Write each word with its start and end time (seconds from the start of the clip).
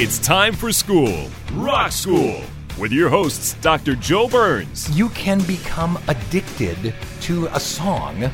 It's 0.00 0.20
time 0.20 0.54
for 0.54 0.70
school, 0.70 1.26
Rock 1.54 1.90
School, 1.90 2.40
with 2.78 2.92
your 2.92 3.08
hosts, 3.08 3.54
Dr. 3.54 3.96
Joe 3.96 4.28
Burns. 4.28 4.88
You 4.96 5.08
can 5.08 5.40
become 5.40 5.98
addicted 6.06 6.94
to 7.22 7.46
a 7.46 7.58
song 7.58 8.30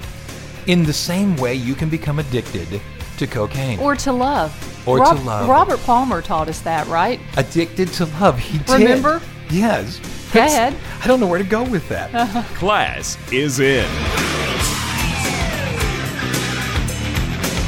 in 0.66 0.82
the 0.82 0.92
same 0.92 1.38
way 1.38 1.54
you 1.54 1.74
can 1.74 1.88
become 1.88 2.18
addicted 2.18 2.82
to 3.16 3.26
cocaine. 3.26 3.78
Or 3.78 3.96
to 3.96 4.12
love. 4.12 4.52
Or 4.86 4.98
to 5.06 5.14
love. 5.14 5.48
Robert 5.48 5.80
Palmer 5.84 6.20
taught 6.20 6.50
us 6.50 6.60
that, 6.60 6.86
right? 6.88 7.18
addicted 7.38 7.88
to 7.94 8.04
love. 8.20 8.38
He 8.38 8.58
did. 8.58 8.80
Remember? 8.80 9.22
Yes. 9.48 10.00
Go 10.34 10.40
ahead. 10.40 10.76
I 11.02 11.06
don't 11.06 11.18
know 11.18 11.26
where 11.26 11.38
to 11.38 11.48
go 11.48 11.62
with 11.62 11.88
that. 11.88 12.10
Class 12.56 13.16
is 13.32 13.60
in. 13.60 13.88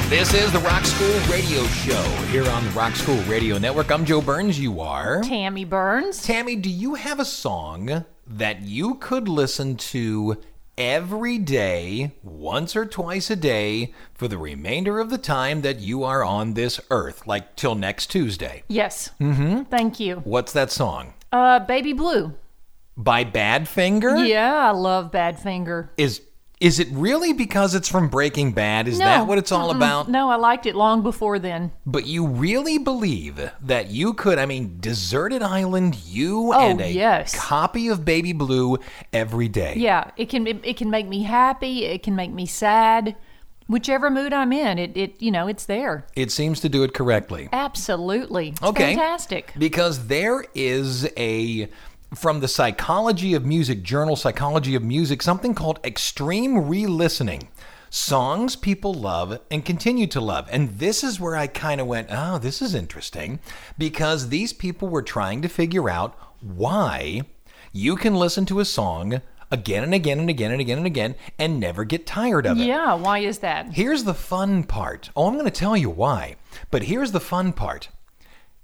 This 0.08 0.34
is 0.34 0.52
the 0.52 0.60
Rock 0.60 0.84
School 0.84 1.18
Radio 1.28 1.64
Show 1.64 2.00
here 2.30 2.48
on 2.48 2.64
the 2.64 2.70
Rock 2.70 2.94
School 2.94 3.20
Radio 3.22 3.58
Network. 3.58 3.90
I'm 3.90 4.04
Joe 4.04 4.20
Burns. 4.20 4.56
You 4.56 4.80
are. 4.80 5.20
Tammy 5.22 5.64
Burns. 5.64 6.22
Tammy, 6.22 6.54
do 6.54 6.70
you 6.70 6.94
have 6.94 7.18
a 7.18 7.24
song 7.24 8.04
that 8.24 8.62
you 8.62 8.94
could 8.94 9.28
listen 9.28 9.76
to 9.76 10.40
every 10.78 11.38
day, 11.38 12.12
once 12.22 12.76
or 12.76 12.86
twice 12.86 13.30
a 13.30 13.36
day, 13.36 13.92
for 14.14 14.28
the 14.28 14.38
remainder 14.38 15.00
of 15.00 15.10
the 15.10 15.18
time 15.18 15.62
that 15.62 15.80
you 15.80 16.04
are 16.04 16.22
on 16.22 16.54
this 16.54 16.78
earth, 16.92 17.26
like 17.26 17.56
till 17.56 17.74
next 17.74 18.06
Tuesday? 18.06 18.62
Yes. 18.68 19.10
Mm-hmm. 19.20 19.64
Thank 19.64 19.98
you. 19.98 20.18
What's 20.22 20.52
that 20.52 20.70
song? 20.70 21.14
Uh, 21.32 21.58
Baby 21.58 21.94
Blue. 21.94 22.32
By 22.96 23.24
Badfinger? 23.24 24.28
Yeah, 24.28 24.54
I 24.54 24.70
love 24.70 25.10
Badfinger. 25.10 25.88
Is 25.96 26.22
is 26.58 26.78
it 26.80 26.88
really 26.90 27.32
because 27.34 27.74
it's 27.74 27.88
from 27.88 28.08
Breaking 28.08 28.52
Bad? 28.52 28.88
Is 28.88 28.98
No. 28.98 29.04
that 29.04 29.26
what 29.26 29.36
it's 29.36 29.52
all 29.52 29.72
Mm-mm. 29.72 29.76
about? 29.76 30.08
No, 30.08 30.30
I 30.30 30.36
liked 30.36 30.64
it 30.64 30.74
long 30.74 31.02
before 31.02 31.38
then. 31.38 31.72
But 31.84 32.06
you 32.06 32.26
really 32.26 32.78
believe 32.78 33.50
that 33.60 33.90
you 33.90 34.14
could, 34.14 34.38
I 34.38 34.46
mean, 34.46 34.78
Deserted 34.80 35.42
Island, 35.42 35.96
you 36.06 36.52
Oh, 36.54 36.58
and 36.70 36.80
a 36.80 36.90
yes. 36.90 37.34
copy 37.38 37.88
of 37.88 38.04
Baby 38.06 38.32
Blue 38.32 38.78
every 39.12 39.48
day. 39.48 39.74
Yeah, 39.76 40.10
it 40.16 40.30
can 40.30 40.46
it, 40.46 40.60
it 40.64 40.76
can 40.78 40.88
make 40.88 41.06
me 41.06 41.24
happy. 41.24 41.84
It 41.84 42.02
can 42.02 42.16
make 42.16 42.32
me 42.32 42.46
sad. 42.46 43.16
Whichever 43.68 44.10
mood 44.10 44.32
I'm 44.32 44.52
in, 44.52 44.78
it, 44.78 44.96
it 44.96 45.20
you 45.20 45.30
know 45.32 45.48
it's 45.48 45.66
there. 45.66 46.06
It 46.14 46.30
seems 46.30 46.60
to 46.60 46.68
do 46.68 46.84
it 46.84 46.94
correctly. 46.94 47.48
Absolutely. 47.52 48.50
It's 48.50 48.62
Okay. 48.62 48.94
Fantastic. 48.94 49.52
Because 49.58 50.06
there 50.06 50.44
is 50.54 51.06
a 51.18 51.68
from 52.14 52.40
the 52.40 52.48
Psychology 52.48 53.34
of 53.34 53.44
Music 53.44 53.82
Journal 53.82 54.16
Psychology 54.16 54.74
of 54.74 54.82
Music 54.82 55.22
something 55.22 55.54
called 55.54 55.80
extreme 55.84 56.68
re-listening. 56.68 57.48
Songs 57.90 58.56
people 58.56 58.92
love 58.92 59.40
and 59.50 59.64
continue 59.64 60.06
to 60.08 60.20
love. 60.20 60.48
And 60.50 60.78
this 60.78 61.02
is 61.02 61.20
where 61.20 61.36
I 61.36 61.46
kind 61.46 61.80
of 61.80 61.86
went, 61.86 62.08
"Oh, 62.10 62.38
this 62.38 62.60
is 62.60 62.74
interesting." 62.74 63.40
Because 63.78 64.28
these 64.28 64.52
people 64.52 64.88
were 64.88 65.02
trying 65.02 65.40
to 65.42 65.48
figure 65.48 65.88
out 65.88 66.16
why 66.40 67.22
you 67.72 67.96
can 67.96 68.14
listen 68.14 68.44
to 68.46 68.60
a 68.60 68.64
song 68.64 69.20
again 69.50 69.84
and 69.84 69.94
again 69.94 70.18
and 70.18 70.28
again 70.28 70.50
and 70.50 70.60
again 70.60 70.78
and 70.78 70.86
again 70.86 71.14
and 71.38 71.60
never 71.60 71.84
get 71.84 72.06
tired 72.06 72.46
of 72.46 72.58
it. 72.58 72.66
Yeah. 72.66 72.94
Why 72.94 73.20
is 73.20 73.38
that? 73.38 73.72
Here's 73.72 74.04
the 74.04 74.14
fun 74.14 74.64
part. 74.64 75.10
Oh, 75.14 75.26
I'm 75.28 75.34
going 75.34 75.44
to 75.44 75.50
tell 75.50 75.76
you 75.76 75.88
why. 75.88 76.36
But 76.70 76.84
here's 76.84 77.12
the 77.12 77.20
fun 77.20 77.52
part. 77.52 77.88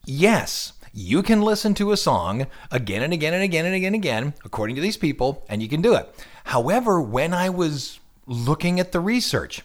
Yes, 0.04 0.72
you 0.94 1.22
can 1.22 1.40
listen 1.40 1.74
to 1.74 1.92
a 1.92 1.96
song 1.96 2.46
again 2.70 3.02
and 3.02 3.12
again 3.12 3.34
and 3.34 3.42
again 3.42 3.64
and 3.64 3.74
again 3.74 3.94
and 3.94 3.96
again, 3.96 4.34
according 4.44 4.76
to 4.76 4.82
these 4.82 4.96
people, 4.96 5.44
and 5.48 5.62
you 5.62 5.68
can 5.68 5.82
do 5.82 5.94
it. 5.94 6.14
However, 6.44 7.00
when 7.00 7.32
I 7.32 7.48
was 7.48 8.00
looking 8.26 8.78
at 8.78 8.92
the 8.92 9.00
research, 9.00 9.62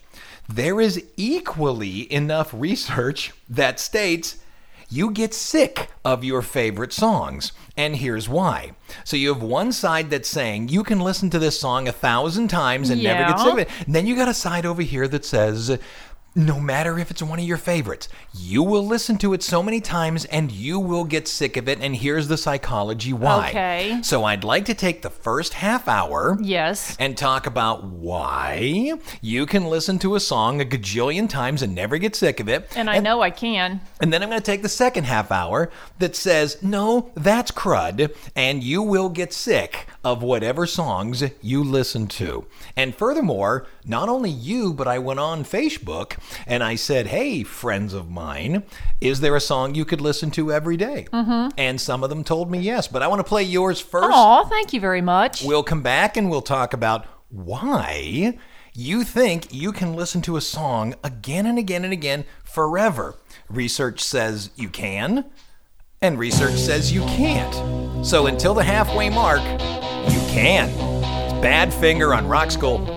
there 0.48 0.80
is 0.80 1.04
equally 1.18 2.12
enough 2.12 2.54
research 2.54 3.34
that 3.50 3.80
states 3.80 4.38
you 4.90 5.12
get 5.12 5.34
sick 5.34 5.90
of 6.06 6.24
your 6.24 6.42
favorite 6.42 6.94
songs. 6.94 7.52
And 7.76 7.98
here's 7.98 8.30
why. 8.30 8.72
So 9.04 9.18
you 9.18 9.34
have 9.34 9.44
one 9.44 9.72
side 9.74 10.10
that's 10.10 10.30
saying 10.30 10.70
you 10.70 10.84
can 10.84 11.00
listen 11.00 11.30
to 11.32 11.40
this 11.40 11.60
song 11.60 11.88
a 11.88 11.92
thousand 11.92 12.48
times 12.48 12.90
and 12.90 13.04
never 13.04 13.30
get 13.30 13.40
sick 13.40 13.54
of 13.54 13.60
it. 13.60 13.70
And 13.86 13.94
then 13.94 14.08
you 14.08 14.16
got 14.16 14.30
a 14.30 14.34
side 14.34 14.66
over 14.66 14.82
here 14.82 15.08
that 15.10 15.26
says, 15.26 15.78
no 16.38 16.60
matter 16.60 17.00
if 17.00 17.10
it's 17.10 17.24
one 17.24 17.40
of 17.40 17.46
your 17.46 17.58
favorites, 17.58 18.08
you 18.32 18.62
will 18.62 18.86
listen 18.86 19.18
to 19.18 19.34
it 19.34 19.42
so 19.42 19.64
many 19.64 19.82
times 19.82 20.24
and 20.26 20.52
you 20.52 20.80
will 20.80 21.04
get 21.04 21.28
sick 21.28 21.58
of 21.58 21.68
it. 21.68 21.80
And 21.82 21.96
here's 21.96 22.28
the 22.28 22.38
psychology 22.38 23.12
why. 23.12 23.50
Okay. 23.50 24.00
So 24.04 24.24
I'd 24.24 24.44
like 24.44 24.66
to 24.66 24.76
take 24.76 25.02
the 25.02 25.10
first 25.10 25.54
half 25.56 25.88
hour 25.88 26.38
Yes. 26.40 26.96
and 27.00 27.18
talk 27.18 27.48
about 27.48 27.84
why 27.86 28.94
you 29.20 29.48
can 29.48 29.66
listen 29.66 29.98
to 30.00 30.14
a 30.16 30.20
song 30.20 30.62
a 30.62 30.66
gajillion 30.66 31.28
times 31.28 31.64
and 31.64 31.74
never 31.74 31.98
get 31.98 32.16
sick 32.16 32.40
of 32.40 32.48
it. 32.48 32.70
And 32.76 32.88
I 32.88 33.00
know 33.00 33.22
I 33.22 33.32
can. 33.32 33.82
And 34.00 34.14
then 34.14 34.22
I'm 34.22 34.30
going 34.30 34.40
to 34.40 34.46
take 34.46 34.62
the 34.62 34.70
second 34.70 35.06
half 35.06 35.32
hour 35.32 35.72
that 35.98 36.16
says, 36.16 36.62
no, 36.62 37.12
that's 37.16 37.50
crud, 37.50 38.16
and 38.36 38.64
you 38.64 38.84
will 38.84 39.10
get 39.10 39.34
sick 39.34 39.88
of 40.04 40.22
whatever 40.22 40.68
songs 40.68 41.24
you 41.42 41.64
listen 41.64 42.06
to. 42.08 42.46
And 42.76 42.94
furthermore, 42.96 43.66
not 43.88 44.10
only 44.10 44.30
you, 44.30 44.74
but 44.74 44.88
I 44.88 45.00
went 45.00 45.20
on 45.20 45.44
Facebook 45.44 46.18
and 46.46 46.64
I 46.64 46.76
said, 46.76 47.08
hey, 47.08 47.44
friends 47.44 47.94
of 47.94 48.10
mine, 48.10 48.64
is 49.00 49.22
there 49.22 49.36
a 49.36 49.42
song 49.42 49.76
you 49.76 49.86
could 49.86 50.02
listen 50.02 50.30
to 50.32 50.52
every 50.52 50.78
day? 50.78 51.08
Mm-hmm. 51.14 51.50
And 51.58 51.80
some 51.80 52.04
of 52.04 52.10
them 52.10 52.24
told 52.24 52.52
me 52.52 52.60
yes, 52.60 52.88
but 52.88 53.02
I 53.02 53.08
want 53.08 53.20
to 53.20 53.24
play 53.24 53.44
yours 53.44 53.80
first. 53.80 54.12
Aw, 54.12 54.44
thank 54.46 54.74
you 54.74 54.80
very 54.80 55.02
much. 55.02 55.44
We'll 55.44 55.64
come 55.64 55.82
back 55.82 56.18
and 56.18 56.30
we'll 56.30 56.42
talk 56.42 56.74
about 56.74 57.06
why 57.30 58.38
you 58.74 59.04
think 59.04 59.54
you 59.54 59.72
can 59.72 59.96
listen 59.96 60.22
to 60.22 60.38
a 60.38 60.42
song 60.42 60.94
again 61.04 61.46
and 61.46 61.58
again 61.58 61.84
and 61.84 61.94
again 61.94 62.26
forever. 62.44 63.16
Research 63.50 64.02
says 64.02 64.52
you 64.56 64.70
can, 64.70 65.26
and 66.02 66.20
research 66.20 66.56
says 66.56 66.92
you 66.92 67.02
can't. 67.02 68.06
So 68.06 68.28
until 68.28 68.54
the 68.54 68.64
halfway 68.64 69.10
mark, 69.10 69.42
you 69.42 70.20
can. 70.30 70.70
It's 70.70 71.34
Badfinger 71.44 72.16
on 72.16 72.28
Rock 72.28 72.52
School. 72.52 72.97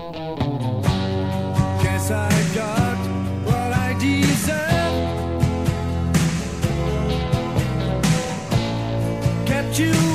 I 2.09 2.31
got 2.55 2.97
what 3.45 3.73
I 3.73 3.93
deserve. 3.99 4.57
Kept 9.45 9.77
you 9.77 10.10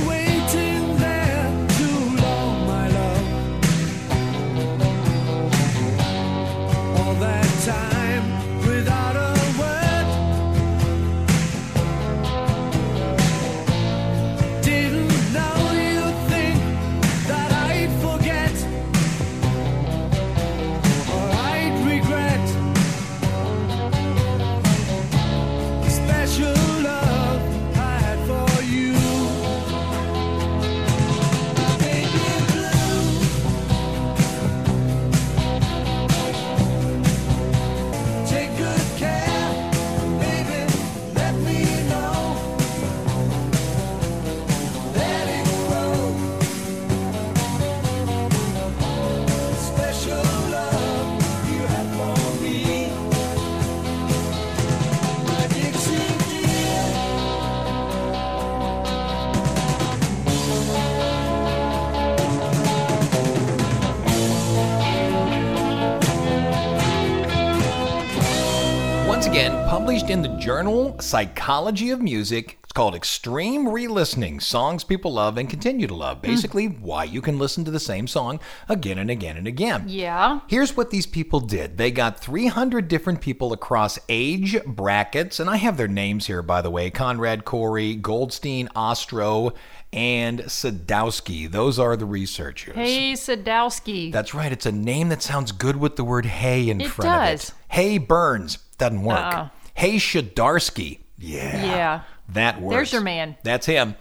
published 69.87 70.11
in 70.11 70.21
the 70.21 70.37
journal 70.41 70.99
Psychology 70.99 71.91
of 71.91 72.03
Music. 72.03 72.59
It's 72.65 72.73
called 72.73 72.97
Extreme 72.97 73.69
Re-Listening: 73.69 74.41
Songs 74.41 74.83
People 74.83 75.13
Love 75.13 75.39
and 75.39 75.49
Continue 75.49 75.87
to 75.87 75.95
Love. 75.95 76.17
Hmm. 76.17 76.23
Basically, 76.27 76.67
why 76.67 77.05
you 77.05 77.23
can 77.23 77.39
listen 77.39 77.65
to 77.65 77.71
the 77.71 77.79
same 77.79 78.09
song 78.09 78.41
again 78.69 78.99
and 78.99 79.11
again 79.13 79.37
and 79.37 79.47
again. 79.47 79.85
Yeah. 79.87 80.41
Here's 80.49 80.77
what 80.77 80.91
these 80.91 81.07
people 81.07 81.39
did. 81.39 81.79
They 81.79 81.93
got 81.93 82.19
300 82.19 82.89
different 82.89 83.21
people 83.21 83.53
across 83.53 83.97
age 84.09 84.57
brackets, 84.67 85.39
and 85.39 85.49
I 85.49 85.55
have 85.59 85.77
their 85.77 85.87
names 85.87 86.27
here, 86.27 86.43
by 86.43 86.63
the 86.63 86.71
way 86.71 86.91
Conrad 86.91 87.45
Corey, 87.45 87.95
Goldstein, 87.95 88.67
Ostrow, 88.75 89.55
and 89.93 90.41
Sadowsky. 90.41 91.49
Those 91.49 91.79
are 91.79 91.95
the 91.97 92.07
researchers. 92.07 92.75
Hey, 92.75 93.13
Sadowsky. 93.13 94.11
That's 94.11 94.35
right. 94.35 94.51
It's 94.51 94.67
a 94.67 94.73
name 94.73 95.11
that 95.11 95.23
sounds 95.23 95.53
good 95.53 95.77
with 95.77 95.95
the 95.95 96.03
word 96.03 96.27
hey 96.27 96.71
in 96.71 96.81
It 96.81 96.91
front 96.91 97.09
of 97.09 97.39
does. 97.39 97.49
it. 97.51 97.55
Hey 97.69 97.99
Burns. 97.99 98.59
Doesn't 98.79 99.03
work. 99.05 99.17
Uh-uh. 99.19 99.49
Hey 99.77 99.97
Shadarsky. 99.97 101.01
Yeah. 101.19 101.65
Yeah. 101.65 102.01
That 102.31 102.61
works. 102.63 102.75
There's 102.75 102.93
your 102.93 103.03
man. 103.03 103.37
That's 103.43 103.67
him. 103.67 103.95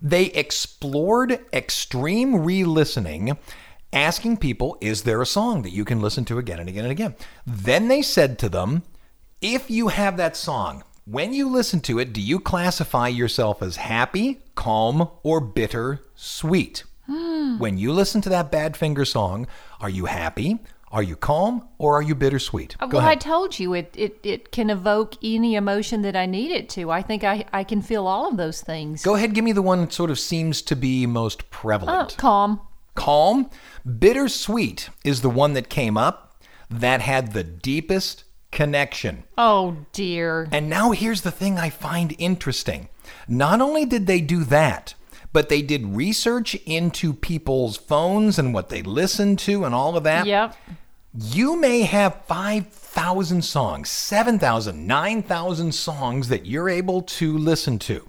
They 0.00 0.26
explored 0.26 1.40
extreme 1.52 2.44
re 2.44 2.62
listening, 2.62 3.36
asking 3.92 4.36
people, 4.36 4.78
is 4.80 5.02
there 5.02 5.20
a 5.20 5.26
song 5.26 5.62
that 5.62 5.72
you 5.72 5.84
can 5.84 6.00
listen 6.00 6.24
to 6.26 6.38
again 6.38 6.60
and 6.60 6.68
again 6.68 6.84
and 6.84 6.92
again? 6.92 7.16
Then 7.44 7.88
they 7.88 8.00
said 8.00 8.38
to 8.38 8.48
them, 8.48 8.84
if 9.40 9.68
you 9.68 9.88
have 9.88 10.16
that 10.18 10.36
song, 10.36 10.84
when 11.04 11.32
you 11.32 11.48
listen 11.48 11.80
to 11.80 11.98
it, 11.98 12.12
do 12.12 12.20
you 12.20 12.38
classify 12.38 13.08
yourself 13.08 13.60
as 13.60 13.76
happy, 13.76 14.40
calm, 14.54 15.08
or 15.24 15.40
bitter, 15.40 16.00
sweet? 16.14 16.84
Hmm. 17.06 17.58
When 17.58 17.76
you 17.76 17.92
listen 17.92 18.20
to 18.20 18.28
that 18.28 18.52
Badfinger 18.52 19.06
song, 19.06 19.48
are 19.80 19.90
you 19.90 20.04
happy? 20.04 20.60
Are 20.90 21.02
you 21.02 21.16
calm? 21.16 21.68
Or 21.78 21.94
are 21.98 22.02
you 22.02 22.14
bittersweet? 22.14 22.76
Go 22.78 22.86
Uh, 22.86 22.88
well, 22.92 23.06
I 23.06 23.14
told 23.14 23.58
you 23.58 23.74
it, 23.74 23.92
it, 23.96 24.18
it 24.22 24.52
can 24.52 24.70
evoke 24.70 25.14
any 25.22 25.54
emotion 25.54 26.02
that 26.02 26.16
I 26.16 26.24
need 26.26 26.50
it 26.50 26.68
to. 26.70 26.90
I 26.90 27.02
think 27.02 27.24
I, 27.24 27.44
I 27.52 27.62
can 27.64 27.82
feel 27.82 28.06
all 28.06 28.26
of 28.28 28.36
those 28.36 28.62
things. 28.62 29.02
Go 29.02 29.14
ahead, 29.14 29.34
give 29.34 29.44
me 29.44 29.52
the 29.52 29.62
one 29.62 29.80
that 29.82 29.92
sort 29.92 30.10
of 30.10 30.18
seems 30.18 30.62
to 30.62 30.74
be 30.76 31.06
most 31.06 31.42
Oh, 31.42 31.46
prevalent. 31.50 32.16
calm. 32.16 32.60
Calm. 32.94 33.50
Bittersweet 34.02 34.88
is 35.04 35.20
the 35.20 35.28
one 35.30 35.52
that 35.52 35.68
came 35.68 35.96
up 35.98 36.40
that 36.70 37.00
had 37.00 37.32
the 37.32 37.44
deepest 37.44 38.24
connection. 38.50 39.24
Oh, 39.36 39.76
dear. 39.92 40.48
And 40.50 40.70
now 40.70 40.92
here's 40.92 41.20
the 41.22 41.30
thing 41.30 41.58
I 41.58 41.68
find 41.68 42.14
interesting. 42.18 42.88
Not 43.28 43.60
only 43.60 43.84
did 43.84 44.06
they 44.06 44.20
do 44.20 44.44
that, 44.44 44.94
but 45.32 45.48
they 45.48 45.62
did 45.62 45.86
research 45.86 46.54
into 46.66 47.12
people's 47.12 47.76
phones 47.76 48.38
and 48.38 48.54
what 48.54 48.68
they 48.68 48.82
listened 48.82 49.38
to 49.40 49.64
and 49.64 49.74
all 49.74 49.96
of 49.96 50.04
that. 50.04 50.26
Yep. 50.26 50.56
You 51.14 51.56
may 51.56 51.82
have 51.82 52.24
5,000 52.26 53.42
songs, 53.42 53.88
7,000, 53.88 54.86
9,000 54.86 55.72
songs 55.72 56.28
that 56.28 56.46
you're 56.46 56.68
able 56.68 57.02
to 57.02 57.36
listen 57.36 57.78
to. 57.80 58.08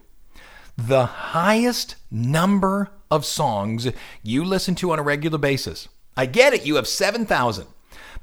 The 0.77 1.05
highest 1.05 1.95
number 2.11 2.89
of 3.11 3.25
songs 3.25 3.87
you 4.21 4.43
listen 4.43 4.75
to 4.75 4.91
on 4.91 4.99
a 4.99 5.03
regular 5.03 5.37
basis. 5.37 5.87
I 6.15 6.25
get 6.25 6.53
it, 6.53 6.65
you 6.65 6.75
have 6.75 6.87
7,000. 6.87 7.67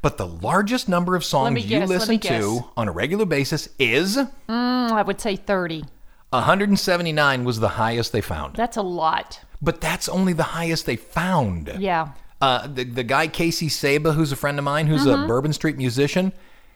But 0.02 0.18
the 0.18 0.26
largest 0.26 0.88
number 0.88 1.16
of 1.16 1.24
songs 1.24 1.64
you 1.64 1.80
guess, 1.80 1.88
listen 1.88 2.20
to 2.20 2.66
on 2.76 2.86
a 2.86 2.92
regular 2.92 3.24
basis 3.24 3.68
is 3.78 4.16
Mm, 4.16 4.92
I 4.92 5.02
would 5.02 5.20
say 5.20 5.36
30. 5.36 5.84
179 6.36 7.44
was 7.44 7.60
the 7.60 7.68
highest 7.68 8.12
they 8.12 8.20
found. 8.20 8.56
That's 8.56 8.76
a 8.76 8.82
lot. 8.82 9.40
But 9.62 9.80
that's 9.80 10.08
only 10.08 10.32
the 10.32 10.42
highest 10.42 10.86
they 10.86 10.96
found. 10.96 11.72
Yeah. 11.78 12.08
Uh, 12.40 12.66
the, 12.66 12.84
the 12.84 13.02
guy 13.04 13.28
Casey 13.28 13.68
Saba, 13.68 14.12
who's 14.12 14.32
a 14.32 14.36
friend 14.36 14.58
of 14.58 14.64
mine, 14.64 14.86
who's 14.86 15.04
Mm-hmm. 15.06 15.24
a 15.24 15.26
Bourbon 15.26 15.52
Street 15.52 15.76
musician, 15.78 16.32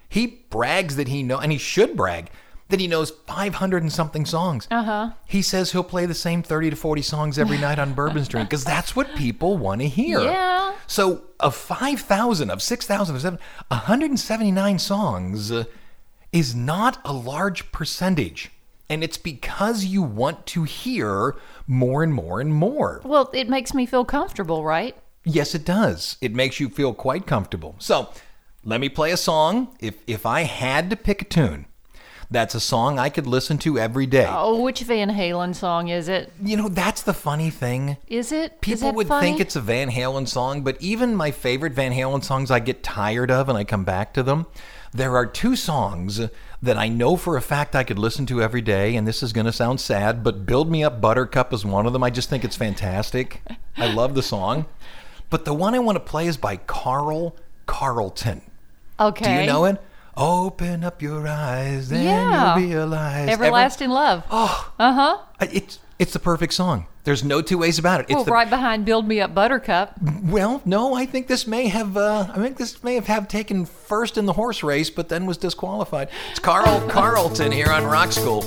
he 0.09 0.27
brags 0.51 0.97
that 0.97 1.09
he 1.09 1.23
know, 1.23 1.39
and 1.39 1.53
he 1.53 1.59
should 1.59 1.97
brag 1.97 2.31
that 2.71 2.81
he 2.81 2.87
knows 2.87 3.11
500 3.27 3.83
and 3.83 3.93
something 3.93 4.25
songs. 4.25 4.69
Uh 4.71 4.83
huh. 4.85 5.11
He 5.27 5.43
says 5.43 5.73
he'll 5.73 5.83
play 5.85 6.07
the 6.07 6.15
same 6.15 6.43
30 6.43 6.71
to 6.71 6.77
40 6.77 7.03
songs 7.03 7.39
every 7.39 7.59
night 7.59 7.79
on 7.81 7.95
Bourbon 7.95 8.25
Street 8.25 8.45
because 8.45 8.65
that's 8.65 8.95
what 8.95 9.15
people 9.17 9.59
want 9.59 9.81
to 9.81 9.89
hear. 9.89 10.21
Yeah. 10.21 10.75
So 10.87 11.23
of 11.41 11.55
5,000, 11.57 12.49
of 12.49 12.63
6,000, 12.63 13.15
of 13.17 13.21
7, 13.23 13.39
179 13.69 14.79
songs 14.79 15.51
uh, 15.51 15.65
is 16.33 16.55
not 16.55 17.01
a 17.05 17.13
large 17.13 17.71
percentage. 17.73 18.51
And 18.91 19.05
it's 19.05 19.17
because 19.17 19.85
you 19.85 20.03
want 20.03 20.47
to 20.47 20.65
hear 20.65 21.37
more 21.67 22.03
and 22.03 22.13
more 22.13 22.41
and 22.41 22.53
more. 22.53 23.01
Well, 23.05 23.31
it 23.33 23.49
makes 23.49 23.73
me 23.73 23.87
feel 23.87 24.05
comfortable, 24.05 24.65
right? 24.65 24.97
Yes, 25.25 25.55
it 25.55 25.65
does. 25.65 26.17
It 26.21 26.35
makes 26.35 26.59
you 26.59 26.69
feel 26.69 26.93
quite 26.93 27.27
comfortable. 27.27 27.77
So, 27.79 28.11
let 28.65 28.81
me 28.81 28.89
play 28.89 29.13
a 29.13 29.17
song. 29.17 29.69
If 29.81 29.95
if 30.07 30.27
I 30.27 30.43
had 30.43 30.91
to 30.91 30.97
pick 30.97 31.23
a 31.23 31.25
tune, 31.25 31.67
that's 32.31 32.55
a 32.55 32.61
song 32.61 32.99
I 32.99 33.09
could 33.11 33.27
listen 33.27 33.59
to 33.59 33.79
every 33.79 34.07
day. 34.07 34.27
Oh, 34.29 34.63
which 34.63 34.81
Van 34.81 35.11
Halen 35.11 35.55
song 35.55 35.89
is 35.89 36.09
it? 36.09 36.33
You 36.43 36.57
know, 36.57 36.69
that's 36.69 37.03
the 37.03 37.15
funny 37.15 37.51
thing. 37.51 37.97
Is 38.07 38.33
it? 38.33 38.61
People 38.61 38.89
that 38.89 38.95
would 38.95 39.09
funny? 39.09 39.29
think 39.29 39.41
it's 39.41 39.57
a 39.57 39.61
Van 39.61 39.91
Halen 39.91 40.29
song, 40.29 40.63
but 40.63 40.81
even 40.81 41.15
my 41.15 41.31
favorite 41.31 41.73
Van 41.75 41.93
Halen 41.93 42.23
songs 42.23 42.51
I 42.51 42.61
get 42.61 42.83
tired 42.83 43.31
of 43.31 43.49
and 43.49 43.57
I 43.57 43.65
come 43.65 43.85
back 43.85 44.15
to 44.15 44.23
them. 44.23 44.47
There 44.93 45.17
are 45.17 45.27
two 45.27 45.55
songs 45.55 46.21
that 46.63 46.77
I 46.77 46.89
know 46.89 47.17
for 47.17 47.37
a 47.37 47.41
fact 47.43 47.77
I 47.77 47.85
could 47.85 47.99
listen 47.99 48.27
to 48.27 48.43
every 48.43 48.61
day, 48.61 48.97
and 48.97 49.07
this 49.07 49.23
is 49.23 49.33
going 49.33 49.47
to 49.47 49.53
sound 49.53 49.81
sad, 49.81 50.25
but 50.25 50.45
Build 50.47 50.71
Me 50.71 50.83
Up 50.83 51.01
Buttercup 51.01 51.53
is 51.53 51.65
one 51.65 51.87
of 51.87 51.93
them. 51.93 52.03
I 52.03 52.11
just 52.11 52.29
think 52.29 52.45
it's 52.45 52.57
fantastic. 52.57 53.43
I 53.77 53.93
love 53.93 54.15
the 54.15 54.23
song. 54.23 54.67
But 55.31 55.45
the 55.45 55.55
one 55.55 55.75
I 55.75 55.79
want 55.79 55.95
to 55.97 56.01
play 56.01 56.27
is 56.27 56.37
by 56.37 56.57
Carl 56.57 57.37
Carlton. 57.67 58.43
Okay. 58.99 59.25
Do 59.37 59.41
you 59.43 59.47
know 59.47 59.65
it? 59.67 59.81
Open 60.17 60.83
up 60.83 61.01
your 61.01 61.27
eyes, 61.29 61.89
then 61.89 62.05
Yeah. 62.05 62.57
you'll 62.59 62.67
realize. 62.69 63.29
Ever- 63.29 63.45
Everlasting 63.45 63.91
Love. 63.91 64.25
Oh, 64.31 64.73
Uh 64.79 64.93
huh. 64.93 65.19
it's 65.41 65.79
it's 66.01 66.15
the 66.15 66.19
perfect 66.19 66.55
song. 66.55 66.87
There's 67.05 67.23
no 67.23 67.43
two 67.43 67.59
ways 67.59 67.79
about 67.79 68.01
it. 68.01 68.05
It's 68.05 68.15
Well, 68.15 68.25
the, 68.25 68.33
right 68.33 68.49
behind 68.49 68.87
Build 68.87 69.07
Me 69.07 69.21
Up 69.21 69.35
Buttercup. 69.35 69.95
well, 70.25 70.63
no, 70.65 70.95
I 70.95 71.05
think 71.05 71.29
this 71.29 71.47
may 71.47 71.69
have 71.69 71.97
uh, 71.97 72.27
I 72.31 72.37
think 72.37 72.57
this 72.57 72.83
may 72.83 72.95
have, 72.95 73.07
have 73.07 73.29
taken 73.29 73.67
first 73.67 74.17
in 74.17 74.25
the 74.25 74.33
horse 74.33 74.63
race, 74.63 74.89
but 74.89 75.11
then 75.11 75.27
was 75.27 75.37
disqualified. 75.37 76.09
It's 76.31 76.41
Carl 76.41 76.81
Carlton 76.89 77.53
here 77.53 77.71
on 77.71 77.85
Rock 77.85 78.13
School. 78.13 78.41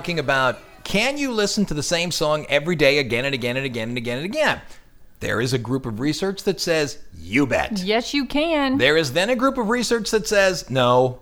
Talking 0.00 0.18
about 0.18 0.58
can 0.82 1.18
you 1.18 1.30
listen 1.30 1.66
to 1.66 1.74
the 1.74 1.82
same 1.82 2.10
song 2.10 2.46
every 2.48 2.74
day 2.74 3.00
again 3.00 3.26
and 3.26 3.34
again 3.34 3.58
and 3.58 3.66
again 3.66 3.90
and 3.90 3.98
again 3.98 4.16
and 4.16 4.24
again? 4.24 4.62
There 5.18 5.42
is 5.42 5.52
a 5.52 5.58
group 5.58 5.84
of 5.84 6.00
research 6.00 6.42
that 6.44 6.58
says 6.58 7.00
you 7.14 7.46
bet. 7.46 7.82
Yes, 7.82 8.14
you 8.14 8.24
can. 8.24 8.78
There 8.78 8.96
is 8.96 9.12
then 9.12 9.28
a 9.28 9.36
group 9.36 9.58
of 9.58 9.68
research 9.68 10.10
that 10.12 10.26
says, 10.26 10.70
no, 10.70 11.20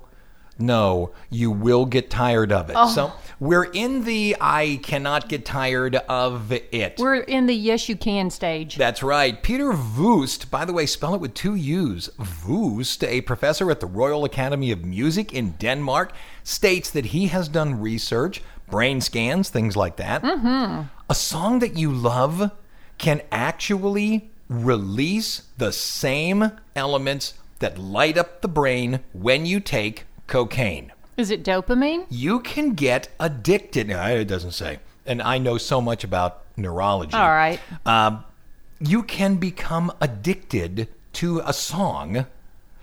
no, 0.61 1.11
you 1.29 1.51
will 1.51 1.87
get 1.87 2.09
tired 2.09 2.53
of 2.53 2.71
it. 2.71 2.77
Oh. 2.79 2.89
So 2.89 3.13
we're 3.41 3.65
in 3.65 4.05
the 4.05 4.37
I 4.41 4.79
cannot 4.85 5.29
get 5.29 5.45
tired 5.45 5.97
of 5.97 6.53
it. 6.53 7.01
We're 7.01 7.17
in 7.17 7.47
the 7.47 7.57
yes, 7.57 7.89
you 7.89 7.97
can 7.97 8.31
stage. 8.31 8.77
That's 8.77 9.03
right. 9.03 9.43
Peter 9.43 9.73
Vuust, 9.73 10.53
by 10.53 10.65
the 10.65 10.73
way, 10.73 10.87
spell 10.87 11.17
it 11.17 11.21
with 11.21 11.35
two 11.35 11.57
U's. 11.57 12.11
Vuust, 12.21 13.03
a 13.03 13.23
professor 13.23 13.73
at 13.73 13.81
the 13.81 13.87
Royal 13.87 14.25
Academy 14.25 14.71
of 14.71 14.85
Music 14.85 15.35
in 15.35 15.57
Denmark, 15.59 16.13
states 16.45 16.91
that 16.91 17.07
he 17.07 17.27
has 17.27 17.49
done 17.49 17.81
research, 17.81 18.41
brain 18.71 19.01
scans, 19.01 19.51
things 19.51 19.77
like 19.77 19.97
that. 19.97 20.23
Mm-hmm. 20.23 20.83
A 21.09 21.15
song 21.15 21.59
that 21.61 21.77
you 21.77 21.93
love 21.93 22.51
can 22.99 23.23
actually 23.31 24.31
release 24.49 25.43
the 25.57 25.73
same 25.73 26.53
elements 26.75 27.35
that 27.59 27.79
light 27.79 28.17
up 28.17 28.41
the 28.41 28.49
brain 28.49 29.01
when 29.13 29.47
you 29.47 29.61
take 29.61 30.05
cocaine. 30.27 30.93
Is 31.17 31.31
it 31.31 31.43
dopamine? 31.43 32.07
You 32.09 32.41
can 32.41 32.75
get 32.75 33.09
addicted. 33.19 33.89
No, 33.89 34.03
it 34.07 34.27
doesn't 34.27 34.53
say. 34.53 34.79
And 35.05 35.21
I 35.21 35.39
know 35.39 35.59
so 35.59 35.81
much 35.81 36.05
about 36.05 36.45
neurology. 36.57 37.15
All 37.15 37.31
right. 37.31 37.59
Um, 37.85 38.25
you 38.79 39.03
can 39.03 39.37
become 39.37 39.93
addicted 40.01 40.89
to 41.15 41.41
a 41.45 41.53
song 41.53 42.27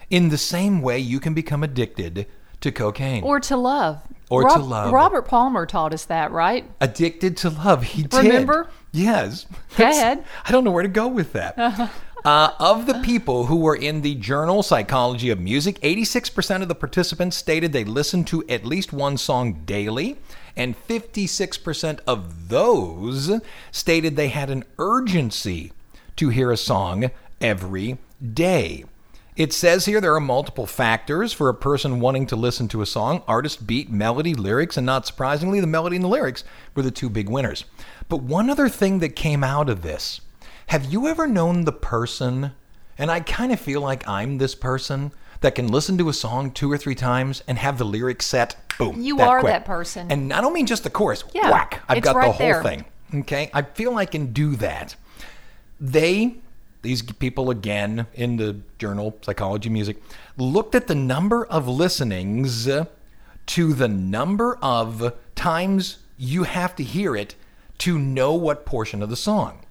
in 0.09 0.29
the 0.29 0.37
same 0.37 0.81
way 0.81 0.99
you 0.99 1.19
can 1.19 1.33
become 1.33 1.63
addicted 1.63 2.27
to 2.61 2.71
cocaine. 2.71 3.23
Or 3.23 3.39
to 3.39 3.55
love. 3.55 4.01
Or 4.29 4.49
to 4.49 4.59
love. 4.59 4.91
Robert 4.91 5.23
Palmer 5.23 5.65
taught 5.65 5.93
us 5.93 6.05
that, 6.05 6.31
right? 6.31 6.65
addicted 6.81 7.37
to 7.37 7.49
love. 7.49 7.83
He 7.83 8.03
did. 8.03 8.13
Remember? 8.13 8.69
Yes. 8.91 9.45
Go 9.77 9.87
ahead. 9.87 10.23
I 10.45 10.51
don't 10.51 10.63
know 10.63 10.71
where 10.71 10.83
to 10.83 10.89
go 10.89 11.07
with 11.07 11.33
that. 11.33 11.91
Uh, 12.25 12.51
of 12.57 12.87
the 12.87 12.95
people 13.01 13.45
who 13.45 13.57
were 13.57 13.75
in 13.75 14.01
the 14.01 14.15
journal 14.15 14.63
Psychology 14.63 15.29
of 15.29 15.39
Music, 15.39 15.79
86% 15.81 16.63
of 16.63 16.67
the 16.67 16.73
participants 16.73 17.37
stated 17.37 17.71
they 17.71 17.83
listened 17.83 18.25
to 18.25 18.43
at 18.49 18.65
least 18.65 18.91
one 18.91 19.15
song 19.15 19.61
daily, 19.65 20.17
and 20.55 20.75
56% 20.87 21.99
of 22.07 22.49
those 22.49 23.31
stated 23.71 24.15
they 24.15 24.29
had 24.29 24.49
an 24.49 24.63
urgency 24.79 25.71
to 26.15 26.29
hear 26.29 26.51
a 26.51 26.57
song 26.57 27.11
every 27.39 27.99
day. 28.33 28.85
It 29.35 29.51
says 29.51 29.85
here 29.85 29.99
there 29.99 30.15
are 30.15 30.21
multiple 30.21 30.65
factors 30.65 31.33
for 31.33 31.49
a 31.49 31.53
person 31.53 31.99
wanting 31.99 32.25
to 32.27 32.37
listen 32.37 32.69
to 32.69 32.81
a 32.81 32.85
song 32.85 33.21
artist, 33.27 33.67
beat, 33.67 33.89
melody, 33.91 34.33
lyrics, 34.33 34.77
and 34.77 34.85
not 34.85 35.05
surprisingly, 35.05 35.59
the 35.59 35.67
melody 35.67 35.97
and 35.97 36.05
the 36.05 36.09
lyrics 36.09 36.45
were 36.73 36.83
the 36.83 36.91
two 36.91 37.09
big 37.09 37.27
winners. 37.27 37.65
But 38.07 38.21
one 38.23 38.49
other 38.49 38.69
thing 38.69 38.99
that 38.99 39.15
came 39.15 39.43
out 39.43 39.69
of 39.69 39.81
this 39.81 40.21
have 40.67 40.85
you 40.85 41.07
ever 41.07 41.27
known 41.27 41.65
the 41.65 41.71
person, 41.73 42.51
and 42.97 43.11
I 43.11 43.19
kind 43.19 43.51
of 43.51 43.59
feel 43.59 43.81
like 43.81 44.07
I'm 44.07 44.37
this 44.37 44.55
person, 44.55 45.11
that 45.41 45.53
can 45.53 45.67
listen 45.67 45.97
to 45.97 46.09
a 46.09 46.13
song 46.13 46.49
two 46.49 46.71
or 46.71 46.77
three 46.77 46.95
times 46.95 47.43
and 47.47 47.57
have 47.57 47.77
the 47.77 47.83
lyrics 47.83 48.25
set, 48.25 48.55
boom. 48.79 49.01
You 49.01 49.17
that 49.17 49.27
are 49.27 49.39
quick. 49.41 49.51
that 49.51 49.65
person. 49.65 50.09
And 50.11 50.31
I 50.33 50.39
don't 50.41 50.53
mean 50.53 50.65
just 50.65 50.83
the 50.83 50.89
chorus, 50.89 51.23
Yeah, 51.33 51.51
whack. 51.51 51.83
I've 51.89 52.01
got 52.01 52.15
the 52.15 52.31
whole 52.31 52.33
there. 52.37 52.63
thing. 52.63 52.85
Okay? 53.13 53.51
I 53.53 53.61
feel 53.61 53.97
I 53.97 54.05
can 54.05 54.31
do 54.33 54.55
that 54.55 54.95
they 55.79 56.37
these 56.85 57.01
people 57.01 57.49
again 57.49 58.07
in 58.13 58.37
the 58.37 58.61
journal 58.77 59.17
psychology 59.21 59.69
music 59.69 59.97
looked 60.37 60.75
at 60.75 60.87
the 60.87 60.95
number 60.95 61.45
of 61.47 61.67
listenings 61.67 62.69
to 63.47 63.73
the 63.73 63.87
number 63.87 64.57
of 64.61 65.13
times 65.35 65.97
you 66.17 66.43
have 66.43 66.75
to 66.75 66.83
hear 66.83 67.15
it 67.15 67.35
to 67.79 67.99
know 67.99 68.33
what 68.33 68.65
portion 68.65 69.03
of 69.03 69.09
the 69.09 69.15
song. 69.15 69.65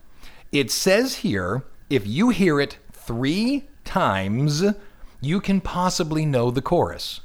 It 0.52 0.71
says 0.71 1.16
here 1.16 1.64
if 1.88 2.06
you 2.06 2.30
hear 2.30 2.61
it 2.61 2.78
three 2.92 3.68
times 3.85 4.64
you 5.21 5.40
can 5.40 5.61
possibly 5.61 6.26
know 6.26 6.50
the 6.50 6.62
chorus 6.62 7.21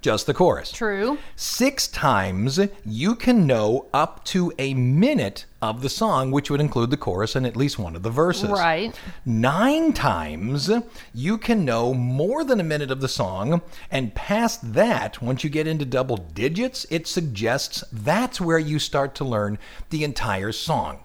just 0.00 0.26
the 0.26 0.34
chorus 0.34 0.72
True. 0.72 1.18
Six 1.36 1.88
times 1.88 2.60
you 2.84 3.14
can 3.14 3.46
know 3.46 3.86
up 3.92 4.24
to 4.26 4.52
a 4.58 4.74
minute 4.74 5.46
of 5.62 5.82
the 5.82 5.88
song, 5.88 6.30
which 6.30 6.50
would 6.50 6.60
include 6.60 6.90
the 6.90 6.96
chorus 6.96 7.34
and 7.34 7.46
at 7.46 7.56
least 7.56 7.78
one 7.78 7.96
of 7.96 8.02
the 8.02 8.10
verses. 8.10 8.50
Right. 8.50 8.94
Nine 9.24 9.92
times 9.92 10.70
you 11.14 11.38
can 11.38 11.64
know 11.64 11.94
more 11.94 12.44
than 12.44 12.60
a 12.60 12.64
minute 12.64 12.90
of 12.90 13.00
the 13.00 13.08
song, 13.08 13.62
and 13.90 14.14
past 14.14 14.74
that, 14.74 15.20
once 15.22 15.42
you 15.42 15.50
get 15.50 15.66
into 15.66 15.84
double 15.84 16.16
digits, 16.16 16.86
it 16.90 17.06
suggests 17.06 17.82
that's 17.92 18.40
where 18.40 18.58
you 18.58 18.78
start 18.78 19.14
to 19.16 19.24
learn 19.24 19.58
the 19.90 20.04
entire 20.04 20.52
song. 20.52 21.00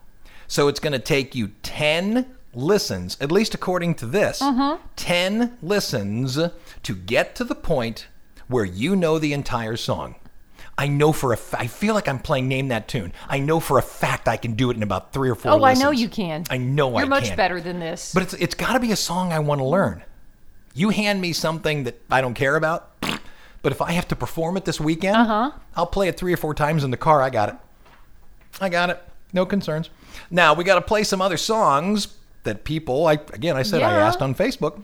So 0.48 0.68
it's 0.68 0.80
going 0.80 0.94
to 0.94 1.00
take 1.00 1.34
you 1.34 1.52
10 1.64 2.26
listens, 2.54 3.18
at 3.22 3.32
least 3.32 3.54
according 3.54 3.96
to 3.96 4.06
this, 4.06 4.42
mm-hmm. 4.42 4.82
10 4.98 5.58
listens 5.62 6.38
to 6.84 6.96
get 6.96 7.36
to 7.36 7.44
the 7.44 7.56
point 7.56 8.08
where 8.52 8.66
you 8.66 8.96
know 8.96 9.18
the 9.18 9.34
entire 9.34 9.76
song. 9.78 10.16
I 10.78 10.88
know 10.88 11.12
for 11.12 11.34
a 11.34 11.38
fa- 11.38 11.60
I 11.60 11.68
feel 11.68 11.94
like 11.94 12.08
I'm 12.08 12.20
playing 12.20 12.48
Name 12.48 12.70
That 12.70 12.88
Tune. 12.88 13.14
I 13.28 13.40
know 13.40 13.60
for 13.60 13.78
a 13.78 13.82
fact 13.82 14.28
I 14.28 14.38
can 14.38 14.54
do 14.54 14.72
it 14.72 14.78
in 14.78 14.84
about 14.84 15.14
three 15.14 15.30
or 15.30 15.36
four. 15.36 15.52
Oh, 15.52 15.64
I 15.64 15.74
know 15.74 15.92
you 15.92 16.08
can. 16.10 16.46
I 16.50 16.58
know 16.58 16.90
You're 16.90 16.98
I 17.00 17.02
can. 17.02 17.12
You're 17.12 17.22
much 17.22 17.36
better 17.36 17.62
than 17.62 17.80
this. 17.80 18.14
But 18.14 18.24
it's 18.24 18.34
it's 18.36 18.56
got 18.56 18.74
to 18.74 18.80
be 18.80 18.92
a 18.92 18.96
song 18.96 19.32
I 19.34 19.40
want 19.40 19.60
to 19.60 19.66
learn. 19.66 20.04
You 20.74 20.90
hand 20.90 21.20
me 21.22 21.34
something 21.34 21.84
that 21.84 22.02
I 22.10 22.22
don't 22.22 22.34
care 22.34 22.56
about, 22.56 22.90
but 23.62 23.72
if 23.74 23.82
I 23.82 23.92
have 23.92 24.08
to 24.08 24.16
perform 24.16 24.56
it 24.58 24.64
this 24.66 24.80
weekend, 24.80 25.18
Uh-huh. 25.18 25.52
I'll 25.76 25.86
play 25.88 26.08
it 26.08 26.18
three 26.18 26.34
or 26.34 26.38
four 26.38 26.54
times 26.54 26.84
in 26.84 26.92
the 26.92 26.98
car. 26.98 27.22
I 27.22 27.30
got 27.30 27.50
it. 27.50 27.56
I 28.62 28.70
got 28.70 28.90
it. 28.90 29.02
No 29.34 29.46
concerns. 29.46 29.90
Now 30.30 30.54
we 30.54 30.64
got 30.64 30.76
to 30.76 30.82
play 30.82 31.04
some 31.04 31.22
other 31.22 31.38
songs 31.38 32.08
that 32.44 32.64
people. 32.64 33.06
I 33.08 33.14
again, 33.34 33.56
I 33.58 33.64
said 33.64 33.82
I 33.84 33.94
asked 33.94 34.22
on 34.22 34.34
Facebook. 34.34 34.82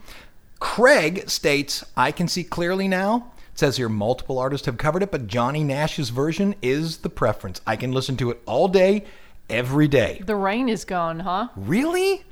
Craig 0.60 1.28
states, 1.30 1.84
"I 1.96 2.12
can 2.12 2.28
see 2.28 2.44
clearly 2.44 2.88
now." 2.88 3.32
It 3.58 3.66
says 3.66 3.76
here 3.76 3.88
multiple 3.88 4.38
artists 4.38 4.66
have 4.66 4.78
covered 4.78 5.02
it, 5.02 5.10
but 5.10 5.26
Johnny 5.26 5.64
Nash's 5.64 6.10
version 6.10 6.54
is 6.62 6.98
the 6.98 7.10
preference. 7.10 7.60
I 7.66 7.74
can 7.74 7.90
listen 7.90 8.16
to 8.18 8.30
it 8.30 8.40
all 8.46 8.68
day, 8.68 9.04
every 9.50 9.88
day. 9.88 10.22
the 10.24 10.36
rain 10.36 10.68
is 10.68 10.84
gone, 10.84 11.18
huh? 11.18 11.48
Really? 11.56 12.22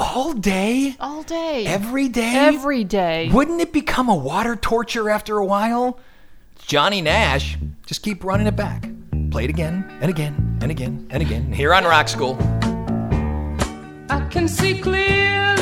All 0.00 0.32
day? 0.32 0.96
All 0.98 1.22
day. 1.22 1.66
Every 1.66 2.08
day? 2.08 2.32
Every 2.34 2.82
day. 2.82 3.28
Wouldn't 3.30 3.60
it 3.60 3.74
become 3.74 4.08
a 4.08 4.14
water 4.14 4.56
torture 4.56 5.10
after 5.10 5.36
a 5.36 5.44
while? 5.44 6.00
Johnny 6.56 7.02
Nash, 7.02 7.58
just 7.84 8.02
keep 8.02 8.24
running 8.24 8.46
it 8.46 8.56
back. 8.56 8.88
Play 9.30 9.44
it 9.44 9.50
again 9.50 9.86
and 10.00 10.08
again 10.08 10.58
and 10.62 10.70
again 10.70 11.06
and 11.10 11.22
again 11.22 11.52
here 11.52 11.74
on 11.74 11.84
Rock 11.84 12.08
School. 12.08 12.38
I 14.08 14.26
can 14.30 14.48
see 14.48 14.80
clearly 14.80 15.53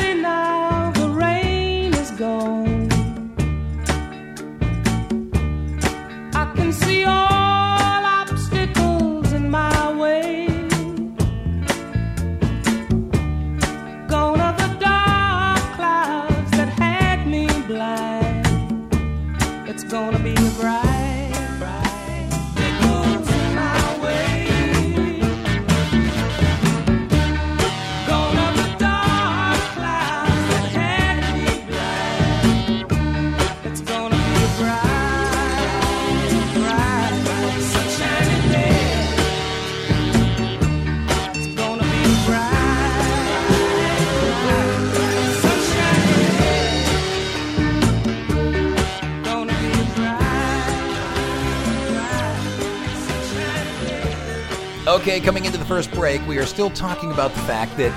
Okay, 55.03 55.19
coming 55.19 55.43
into 55.43 55.57
the 55.57 55.65
first 55.65 55.91
break, 55.91 56.25
we 56.29 56.37
are 56.37 56.45
still 56.45 56.69
talking 56.69 57.11
about 57.11 57.33
the 57.33 57.41
fact 57.41 57.75
that, 57.75 57.91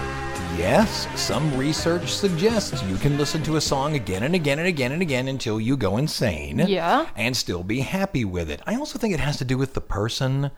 yes, 0.59 1.07
some 1.15 1.57
research 1.57 2.13
suggests 2.13 2.83
you 2.83 2.97
can 2.97 3.17
listen 3.17 3.45
to 3.45 3.55
a 3.55 3.61
song 3.61 3.95
again 3.95 4.25
and 4.25 4.35
again 4.35 4.59
and 4.59 4.67
again 4.67 4.91
and 4.91 5.01
again 5.01 5.29
until 5.29 5.61
you 5.61 5.77
go 5.77 5.99
insane. 5.99 6.59
Yeah. 6.67 7.07
And 7.15 7.37
still 7.37 7.63
be 7.63 7.79
happy 7.79 8.25
with 8.25 8.51
it. 8.51 8.61
I 8.67 8.75
also 8.75 8.99
think 8.99 9.15
it 9.15 9.21
has 9.21 9.37
to 9.37 9.45
do 9.45 9.57
with 9.57 9.75
the 9.75 9.81
person. 9.81 10.51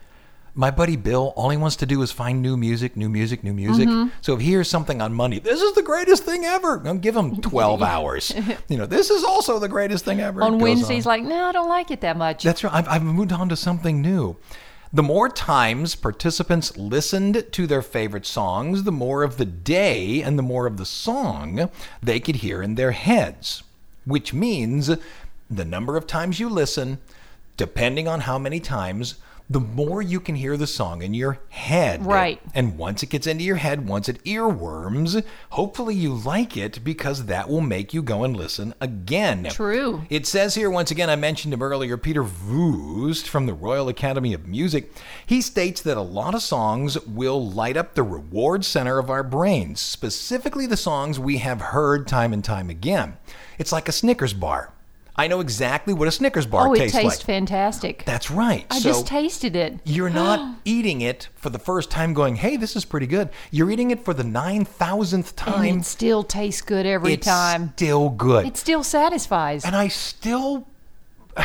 My 0.55 0.71
buddy 0.71 0.97
Bill, 0.97 1.35
all 1.37 1.51
he 1.51 1.59
wants 1.59 1.77
to 1.77 1.87
do 1.87 2.01
is 2.01 2.13
find 2.13 2.41
new 2.41 2.57
music, 2.57 2.97
new 2.97 3.11
music, 3.11 3.45
new 3.45 3.53
music. 3.53 3.87
Mm-hmm. 3.87 4.09
So 4.23 4.33
if 4.33 4.41
he 4.41 4.47
hears 4.47 4.71
something 4.71 5.03
on 5.03 5.13
Monday, 5.13 5.41
this 5.41 5.61
is 5.61 5.75
the 5.75 5.83
greatest 5.83 6.25
thing 6.25 6.47
ever. 6.47 6.81
I'll 6.87 6.95
give 6.95 7.15
him 7.15 7.43
12 7.43 7.83
hours. 7.95 8.33
You 8.69 8.79
know, 8.79 8.87
this 8.87 9.11
is 9.11 9.23
also 9.23 9.59
the 9.59 9.69
greatest 9.69 10.07
thing 10.07 10.21
ever. 10.21 10.41
On 10.43 10.59
Wednesdays, 10.59 11.05
like, 11.05 11.23
no, 11.23 11.45
I 11.45 11.53
don't 11.53 11.69
like 11.69 11.91
it 11.91 12.01
that 12.01 12.17
much. 12.17 12.43
that's 12.43 12.65
right. 12.65 12.73
I've, 12.73 12.89
I've 12.89 13.03
moved 13.03 13.33
on 13.33 13.51
to 13.51 13.57
something 13.57 14.01
new. 14.01 14.39
The 14.91 15.03
more 15.03 15.29
times 15.29 15.95
participants 15.95 16.77
listened 16.79 17.47
to 17.53 17.67
their 17.67 17.83
favorite 17.83 18.25
songs, 18.25 18.85
the 18.85 18.93
more 18.93 19.23
of 19.23 19.37
the 19.37 19.45
day 19.45 20.23
and 20.23 20.39
the 20.39 20.43
more 20.43 20.67
of 20.67 20.79
the 20.79 20.87
song 20.87 21.69
they 22.03 22.19
could 22.19 22.37
hear 22.37 22.63
in 22.63 22.75
their 22.75 22.93
heads. 22.93 23.63
Which 24.07 24.33
means 24.33 24.91
the 25.51 25.65
number 25.65 25.99
of 25.99 26.07
times 26.07 26.41
you 26.41 26.49
listen, 26.49 26.99
depending 27.59 28.09
on 28.09 28.21
how 28.21 28.39
many 28.39 28.61
times, 28.61 29.17
the 29.51 29.61
more 29.61 30.03
you 30.03 30.21
can 30.21 30.35
hear 30.35 30.57
the 30.57 30.67
song 30.67 31.01
in 31.03 31.15
your 31.15 31.39
head. 31.49 32.05
Right. 32.05 32.41
And 32.55 32.77
once 32.77 33.03
it 33.03 33.09
gets 33.09 33.27
into 33.27 33.45
your 33.45 33.57
head, 33.57 33.89
once 33.89 34.09
it 34.09 34.23
earworms, 34.25 35.25
hopefully 35.51 35.95
you 35.95 36.13
like 36.15 36.57
it 36.57 36.85
because 36.85 37.27
that 37.27 37.49
will 37.49 37.63
make 37.63 37.95
you 37.95 38.03
go 38.03 38.25
and 38.25 38.37
listen 38.37 38.75
again. 38.81 39.49
True. 39.51 40.03
It 40.11 40.27
says 40.27 40.55
here, 40.55 40.71
once 40.71 40.91
again, 40.91 41.09
I 41.09 41.17
mentioned 41.17 41.55
him 41.55 41.63
earlier, 41.63 41.97
Peter 41.97 42.23
Vuust 42.23 43.27
from 43.27 43.47
the 43.47 43.55
Royal 43.55 43.89
Academy 43.89 44.35
of 44.35 44.47
Music. 44.47 44.93
He 45.25 45.41
states 45.41 45.81
that 45.83 45.97
a 45.97 46.03
lot 46.03 46.35
of 46.35 46.43
songs 46.43 47.01
will 47.07 47.51
light 47.51 47.77
up 47.79 47.95
the 47.95 48.03
reward 48.03 48.65
center 48.67 48.99
of 48.99 49.09
our 49.09 49.23
brains, 49.23 49.81
specifically 49.81 50.67
the 50.67 50.77
songs 50.77 51.19
we 51.19 51.39
have 51.39 51.61
heard 51.61 52.07
time 52.07 52.35
and 52.35 52.45
time 52.45 52.69
again. 52.69 53.17
It's 53.59 53.73
like 53.73 53.89
a 53.89 53.93
Snickers 53.93 54.35
bar. 54.35 54.75
I 55.19 55.27
know 55.27 55.41
exactly 55.41 55.93
what 55.93 56.07
a 56.07 56.13
Snickers 56.13 56.47
bar 56.47 56.69
oh, 56.69 56.75
tastes 56.75 56.93
tastes 56.93 56.95
like. 56.95 57.05
Oh, 57.05 57.09
it 57.09 57.11
tastes 57.11 57.25
fantastic. 57.25 58.05
That's 58.05 58.31
right. 58.31 58.67
I 58.71 58.79
so 58.79 58.89
just 58.89 59.07
tasted 59.09 59.57
it. 59.57 59.81
you're 59.85 60.09
not 60.09 60.59
eating 60.65 61.01
it 61.01 61.29
for 61.35 61.51
the 61.51 61.59
first 61.59 61.91
time 61.91 62.15
going, 62.15 62.37
hey, 62.37 62.57
this 62.57 62.77
is 62.77 62.85
pretty 62.85 63.09
good. 63.09 63.31
You're 63.51 63.69
eating 63.71 63.91
it 63.91 64.05
for 64.05 64.15
the 64.15 64.23
9,000th 64.23 65.35
time. 65.35 65.65
And 65.65 65.81
it 65.81 65.85
still 65.85 66.23
tastes 66.23 66.63
good 66.63 66.87
every 66.87 67.15
it's 67.15 67.27
time. 67.27 67.73
still 67.75 68.11
good. 68.11 68.47
It 68.47 68.57
still 68.57 68.85
satisfies. 68.85 69.65
and 69.65 69.75
I 69.75 69.89
still, 69.89 70.69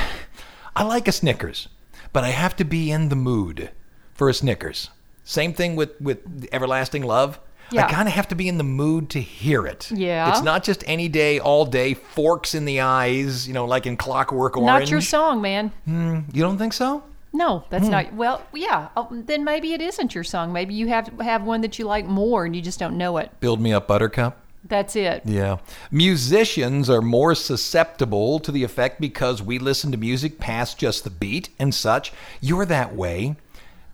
I 0.76 0.84
like 0.84 1.08
a 1.08 1.12
Snickers, 1.12 1.68
but 2.14 2.24
I 2.24 2.30
have 2.30 2.56
to 2.58 2.64
be 2.64 2.92
in 2.92 3.10
the 3.10 3.16
mood 3.16 3.72
for 4.14 4.30
a 4.30 4.36
Snickers. 4.36 4.92
Same 5.24 5.54
thing 5.54 5.76
with 5.76 6.00
with 6.02 6.20
Everlasting 6.52 7.04
Love. 7.04 7.40
Yeah. 7.74 7.86
I 7.86 7.92
kind 7.92 8.08
of 8.08 8.14
have 8.14 8.28
to 8.30 8.36
be 8.36 8.48
in 8.48 8.58
the 8.58 8.64
mood 8.64 9.10
to 9.12 9.22
hear 9.22 9.66
it. 9.66 9.92
Yeah. 9.92 10.30
It's 10.30 10.42
not 10.44 10.64
just 10.64 10.84
any 10.88 11.10
day, 11.10 11.40
all 11.40 11.66
day, 11.66 11.94
forks 11.94 12.54
in 12.54 12.66
the 12.66 12.82
eyes, 12.82 13.48
you 13.48 13.54
know, 13.54 13.66
like 13.66 13.86
in 13.86 13.98
Clockwork 13.98 14.58
Orange. 14.58 14.68
Not 14.68 14.92
your 14.92 15.02
song, 15.02 15.42
man. 15.42 15.72
Hmm, 15.86 16.20
you 16.32 16.44
don't 16.44 16.58
think 16.58 16.74
so? 16.74 17.04
No, 17.34 17.64
that's 17.70 17.86
hmm. 17.86 17.92
not. 17.92 18.14
Well, 18.14 18.46
yeah. 18.54 18.90
Oh, 18.96 19.08
then 19.12 19.44
maybe 19.44 19.74
it 19.74 19.82
isn't 19.82 20.14
your 20.14 20.24
song. 20.24 20.54
Maybe 20.54 20.76
you 20.76 20.88
have 20.88 21.08
have 21.20 21.44
one 21.44 21.62
that 21.62 21.80
you 21.80 21.86
like 21.86 22.06
more, 22.06 22.46
and 22.46 22.56
you 22.56 22.62
just 22.62 22.80
don't 22.80 22.96
know 22.98 23.18
it. 23.18 23.32
Build 23.40 23.60
me 23.60 23.74
up, 23.74 23.88
Buttercup. 23.88 24.40
That's 24.66 24.96
it. 24.96 25.24
Yeah. 25.26 25.58
Musicians 25.92 26.90
are 26.90 27.02
more 27.02 27.36
susceptible 27.36 28.40
to 28.40 28.52
the 28.52 28.64
effect 28.64 29.02
because 29.02 29.42
we 29.42 29.60
listen 29.60 29.92
to 29.92 29.98
music 29.98 30.40
past 30.40 30.78
just 30.78 31.04
the 31.04 31.10
beat 31.10 31.50
and 31.60 31.74
such. 31.76 32.14
You're 32.40 32.66
that 32.68 32.96
way. 32.96 33.36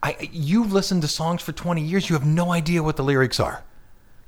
I, 0.04 0.30
you've 0.32 0.72
listened 0.72 1.02
to 1.02 1.08
songs 1.08 1.42
for 1.42 1.52
20 1.52 1.82
years. 1.82 2.10
You 2.10 2.16
have 2.16 2.26
no 2.26 2.52
idea 2.52 2.84
what 2.84 2.98
the 2.98 3.04
lyrics 3.04 3.40
are. 3.40 3.64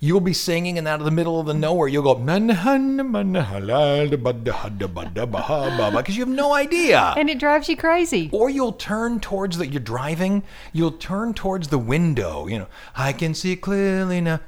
You'll 0.03 0.19
be 0.19 0.33
singing, 0.33 0.79
and 0.79 0.87
out 0.87 0.99
of 0.99 1.05
the 1.05 1.11
middle 1.11 1.39
of 1.39 1.45
the 1.45 1.53
nowhere, 1.53 1.87
you'll 1.87 2.01
go, 2.01 2.15
because 2.15 2.39
you 6.17 6.25
have 6.25 6.27
no 6.27 6.55
idea. 6.55 7.13
And 7.15 7.29
it 7.29 7.37
drives 7.37 7.69
you 7.69 7.77
crazy. 7.77 8.27
Or 8.33 8.49
you'll 8.49 8.73
turn 8.73 9.19
towards 9.19 9.59
the, 9.59 9.67
you're 9.67 9.79
driving, 9.79 10.41
you'll 10.73 10.93
turn 10.93 11.35
towards 11.35 11.67
the 11.67 11.77
window, 11.77 12.47
you 12.47 12.57
know, 12.57 12.65
I 12.95 13.13
can 13.13 13.35
see 13.35 13.55
clearly 13.55 14.21
now. 14.21 14.39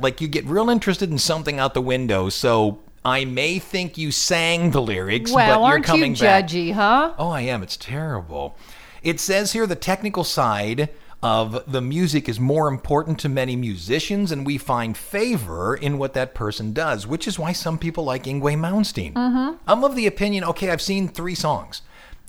Like 0.00 0.22
you 0.22 0.28
get 0.28 0.46
real 0.46 0.70
interested 0.70 1.10
in 1.10 1.18
something 1.18 1.58
out 1.58 1.74
the 1.74 1.82
window. 1.82 2.30
So 2.30 2.78
I 3.04 3.26
may 3.26 3.58
think 3.58 3.98
you 3.98 4.12
sang 4.12 4.70
the 4.70 4.80
lyrics, 4.80 5.30
Well, 5.30 5.46
but 5.46 5.60
you're 5.60 5.72
aren't 5.72 5.86
you 5.86 5.92
coming 5.92 6.14
back. 6.14 6.46
judgy, 6.46 6.72
huh? 6.72 7.12
Oh, 7.18 7.28
I 7.28 7.42
am. 7.42 7.62
It's 7.62 7.76
terrible. 7.76 8.56
It 9.02 9.20
says 9.20 9.52
here 9.52 9.66
the 9.66 9.76
technical 9.76 10.24
side 10.24 10.88
of 11.22 11.70
the 11.70 11.82
music 11.82 12.28
is 12.28 12.40
more 12.40 12.68
important 12.68 13.18
to 13.20 13.28
many 13.28 13.56
musicians, 13.56 14.32
and 14.32 14.46
we 14.46 14.56
find 14.58 14.96
favor 14.96 15.74
in 15.74 15.98
what 15.98 16.14
that 16.14 16.34
person 16.34 16.72
does, 16.72 17.06
which 17.06 17.28
is 17.28 17.38
why 17.38 17.52
some 17.52 17.78
people 17.78 18.04
like 18.04 18.24
Yngwie 18.24 18.56
Malmsteen. 18.56 19.12
Mm-hmm. 19.12 19.56
I'm 19.66 19.84
of 19.84 19.96
the 19.96 20.06
opinion, 20.06 20.44
okay, 20.44 20.70
I've 20.70 20.82
seen 20.82 21.08
three 21.08 21.34
songs. 21.34 21.82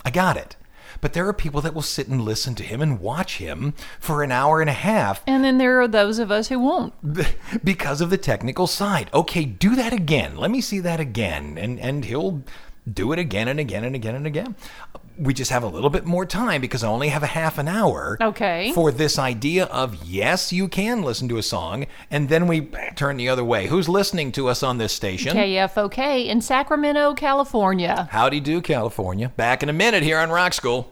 I 0.04 0.10
got 0.10 0.36
it. 0.36 0.56
But 1.00 1.14
there 1.14 1.28
are 1.28 1.34
people 1.34 1.62
that 1.62 1.74
will 1.74 1.82
sit 1.82 2.08
and 2.08 2.22
listen 2.22 2.54
to 2.56 2.64
him 2.64 2.82
and 2.82 3.00
watch 3.00 3.38
him 3.38 3.74
for 4.00 4.24
an 4.24 4.32
hour 4.32 4.62
and 4.62 4.70
a 4.70 4.74
half 4.74 5.24
And 5.26 5.44
then 5.44 5.58
there 5.58 5.82
are 5.82 5.88
those 5.88 6.20
of 6.20 6.32
us 6.32 6.50
who 6.50 6.60
won't. 6.60 6.94
because 7.64 8.02
of 8.02 8.10
the 8.10 8.18
technical 8.18 8.68
side. 8.68 9.10
Okay, 9.14 9.46
do 9.46 9.76
that 9.76 9.94
again. 9.94 10.36
Let 10.36 10.52
me 10.52 10.62
see 10.62 10.80
that 10.80 11.00
again. 11.00 11.58
And 11.58 11.80
and 11.80 12.06
he'll 12.06 12.44
do 12.92 13.12
it 13.12 13.20
again 13.20 13.48
and 13.48 13.60
again 13.60 13.84
and 13.84 13.96
again 13.96 14.16
and 14.16 14.28
again. 14.28 14.56
We 15.18 15.34
just 15.34 15.52
have 15.52 15.64
a 15.64 15.68
little 15.68 15.90
bit 15.90 16.06
more 16.06 16.26
time 16.26 16.62
because 16.62 16.84
I 16.84 16.88
only 16.88 17.10
have 17.10 17.24
a 17.24 17.28
half 17.28 17.58
an 17.58 17.68
hour. 17.68 18.18
Okay. 18.22 18.72
For 18.74 18.92
this 18.92 19.20
idea 19.20 19.66
of 19.66 20.04
yes, 20.04 20.52
you 20.52 20.68
can 20.68 21.04
listen 21.04 21.28
to 21.30 21.38
a 21.38 21.44
song, 21.44 21.86
and 22.10 22.30
then 22.30 22.48
we 22.48 22.70
turn 22.96 23.18
the 23.18 23.30
other 23.30 23.44
way. 23.44 23.68
Who's 23.68 23.90
listening 23.90 24.32
to 24.34 24.48
us 24.48 24.64
on 24.64 24.78
this 24.78 24.94
station? 24.94 25.36
KFOK 25.36 26.28
in 26.28 26.42
Sacramento, 26.42 27.14
California. 27.14 28.08
Howdy 28.12 28.40
do, 28.40 28.62
California. 28.62 29.30
Back 29.36 29.64
in 29.64 29.70
a 29.70 29.74
minute 29.74 30.04
here 30.04 30.18
on 30.18 30.30
Rock 30.30 30.54
School. 30.54 30.92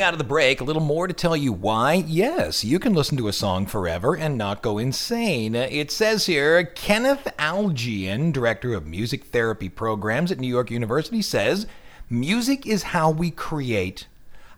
Coming 0.00 0.08
out 0.08 0.14
of 0.14 0.18
the 0.18 0.24
break, 0.24 0.62
a 0.62 0.64
little 0.64 0.80
more 0.80 1.06
to 1.06 1.12
tell 1.12 1.36
you 1.36 1.52
why. 1.52 1.92
Yes, 1.92 2.64
you 2.64 2.78
can 2.78 2.94
listen 2.94 3.18
to 3.18 3.28
a 3.28 3.34
song 3.34 3.66
forever 3.66 4.16
and 4.16 4.38
not 4.38 4.62
go 4.62 4.78
insane. 4.78 5.54
It 5.54 5.90
says 5.90 6.24
here 6.24 6.64
Kenneth 6.64 7.28
Aigen, 7.38 8.32
director 8.32 8.72
of 8.72 8.86
music 8.86 9.24
therapy 9.24 9.68
programs 9.68 10.32
at 10.32 10.38
New 10.38 10.48
York 10.48 10.70
University, 10.70 11.20
says 11.20 11.66
music 12.08 12.66
is 12.66 12.82
how 12.82 13.10
we 13.10 13.30
create 13.30 14.06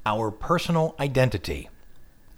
our 0.06 0.30
personal 0.30 0.94
identity. 1.00 1.68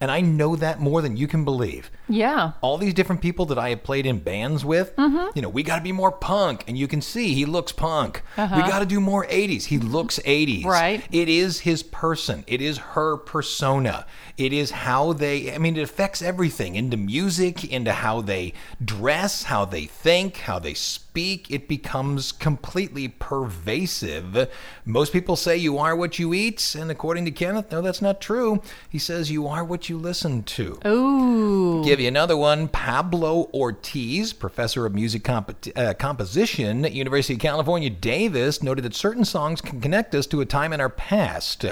And 0.01 0.11
I 0.11 0.21
know 0.21 0.57
that 0.57 0.81
more 0.81 1.01
than 1.03 1.17
you 1.17 1.27
can 1.27 1.45
believe 1.45 1.91
Yeah. 2.09 2.53
all 2.61 2.79
these 2.79 2.95
different 2.95 3.23
people 3.23 3.47
that 3.47 3.59
I 3.59 3.71
have 3.71 3.83
played 3.83 4.07
in 4.07 4.19
bands 4.19 4.65
with, 4.65 4.95
mm-hmm. 4.97 5.29
you 5.35 5.43
know, 5.43 5.49
we 5.49 5.63
got 5.63 5.77
to 5.77 5.83
be 5.83 5.93
more 5.93 6.13
punk. 6.13 6.65
And 6.67 6.77
you 6.77 6.89
can 6.89 7.01
see 7.01 7.33
he 7.35 7.45
looks 7.47 7.73
punk. 7.73 8.23
We 8.37 8.43
uh-huh. 8.43 8.69
got 8.69 8.81
to 8.81 8.87
do 8.87 9.01
more 9.01 9.25
80s. 9.27 9.65
He 9.65 9.79
looks 9.79 10.19
80s. 10.21 10.65
Right. 10.65 11.03
It 11.13 11.29
is 11.29 11.61
his 11.61 11.83
person, 11.83 12.45
it 12.47 12.61
is 12.61 12.79
her 12.79 13.17
persona. 13.17 14.07
It 14.37 14.53
is 14.53 14.73
how 14.73 15.13
they, 15.13 15.55
I 15.55 15.59
mean, 15.59 15.77
it 15.77 15.83
affects 15.83 16.21
everything 16.21 16.75
into 16.75 16.97
music, 16.97 17.65
into 17.65 17.93
how 17.93 18.21
they 18.21 18.53
dress, 18.85 19.45
how 19.45 19.65
they 19.65 19.85
think, 19.85 20.39
how 20.39 20.59
they 20.59 20.75
speak. 20.75 21.04
It 21.17 21.69
becomes 21.69 22.33
completely 22.33 23.07
pervasive. 23.07 24.51
Most 24.85 25.13
people 25.13 25.37
say 25.37 25.57
you 25.57 25.79
are 25.79 25.95
what 25.95 26.19
you 26.19 26.35
eat. 26.35 26.75
And 26.75 26.91
according 26.91 27.25
to 27.27 27.31
Kenneth, 27.31 27.71
no, 27.71 27.81
that's 27.81 28.03
not 28.03 28.21
true. 28.21 28.61
He 28.89 28.99
says 28.99 29.31
you 29.31 29.47
are 29.47 29.63
what 29.65 29.89
you 29.89 29.97
listen 29.97 30.43
to. 30.43 30.81
Ooh. 30.85 31.85
Give 31.85 32.01
you 32.01 32.09
another 32.09 32.37
one. 32.37 32.67
Pablo 32.67 33.49
Ortiz, 33.55 34.33
professor 34.33 34.87
of 34.87 34.95
music 34.95 35.23
comp- 35.23 35.69
uh, 35.77 35.95
composition 35.95 36.85
at 36.85 36.93
University 36.93 37.35
of 37.35 37.41
California, 37.41 37.91
Davis, 37.91 38.61
noted 38.61 38.83
that 38.83 38.95
certain 38.95 39.25
songs 39.25 39.61
can 39.61 39.81
connect 39.81 40.17
us 40.17 40.27
to 40.27 40.41
a 40.41 40.47
time 40.47 40.73
in 40.73 40.81
our 40.81 40.91
past. 40.91 41.65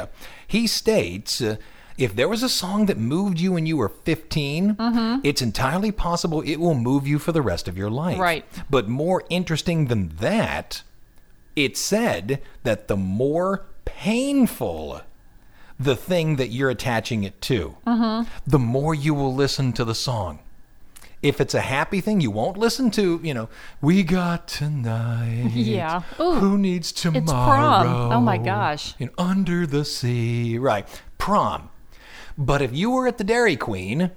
He 0.46 0.68
states. 0.68 1.40
Uh, 1.40 1.56
if 1.98 2.14
there 2.14 2.28
was 2.28 2.42
a 2.42 2.48
song 2.48 2.86
that 2.86 2.98
moved 2.98 3.40
you 3.40 3.52
when 3.52 3.66
you 3.66 3.76
were 3.76 3.88
15, 3.88 4.76
mm-hmm. 4.76 5.20
it's 5.22 5.42
entirely 5.42 5.92
possible 5.92 6.40
it 6.42 6.56
will 6.56 6.74
move 6.74 7.06
you 7.06 7.18
for 7.18 7.32
the 7.32 7.42
rest 7.42 7.68
of 7.68 7.76
your 7.76 7.90
life. 7.90 8.18
Right. 8.18 8.44
But 8.70 8.88
more 8.88 9.24
interesting 9.28 9.86
than 9.86 10.08
that, 10.16 10.82
it 11.56 11.76
said 11.76 12.40
that 12.62 12.88
the 12.88 12.96
more 12.96 13.66
painful 13.84 15.02
the 15.78 15.96
thing 15.96 16.36
that 16.36 16.48
you're 16.48 16.70
attaching 16.70 17.24
it 17.24 17.40
to, 17.42 17.76
mm-hmm. 17.86 18.28
the 18.46 18.58
more 18.58 18.94
you 18.94 19.14
will 19.14 19.34
listen 19.34 19.72
to 19.74 19.84
the 19.84 19.94
song. 19.94 20.38
If 21.22 21.40
it's 21.40 21.54
a 21.54 21.60
happy 21.60 22.00
thing, 22.00 22.20
you 22.20 22.32
won't 22.32 22.56
listen 22.56 22.90
to, 22.92 23.20
you 23.22 23.32
know, 23.32 23.48
we 23.80 24.02
got 24.02 24.48
tonight. 24.48 25.52
Yeah. 25.54 26.02
Ooh. 26.18 26.34
Who 26.34 26.58
needs 26.58 26.90
tomorrow? 26.90 27.22
It's 27.22 27.32
prom. 27.32 28.12
Oh 28.12 28.20
my 28.20 28.38
gosh. 28.38 28.94
You 28.98 29.06
know, 29.06 29.12
under 29.18 29.66
the 29.66 29.84
sea. 29.84 30.58
Right. 30.58 30.86
Prom. 31.18 31.70
But 32.38 32.62
if 32.62 32.72
you 32.74 32.90
were 32.90 33.06
at 33.06 33.18
the 33.18 33.24
Dairy 33.24 33.56
Queen, 33.56 34.10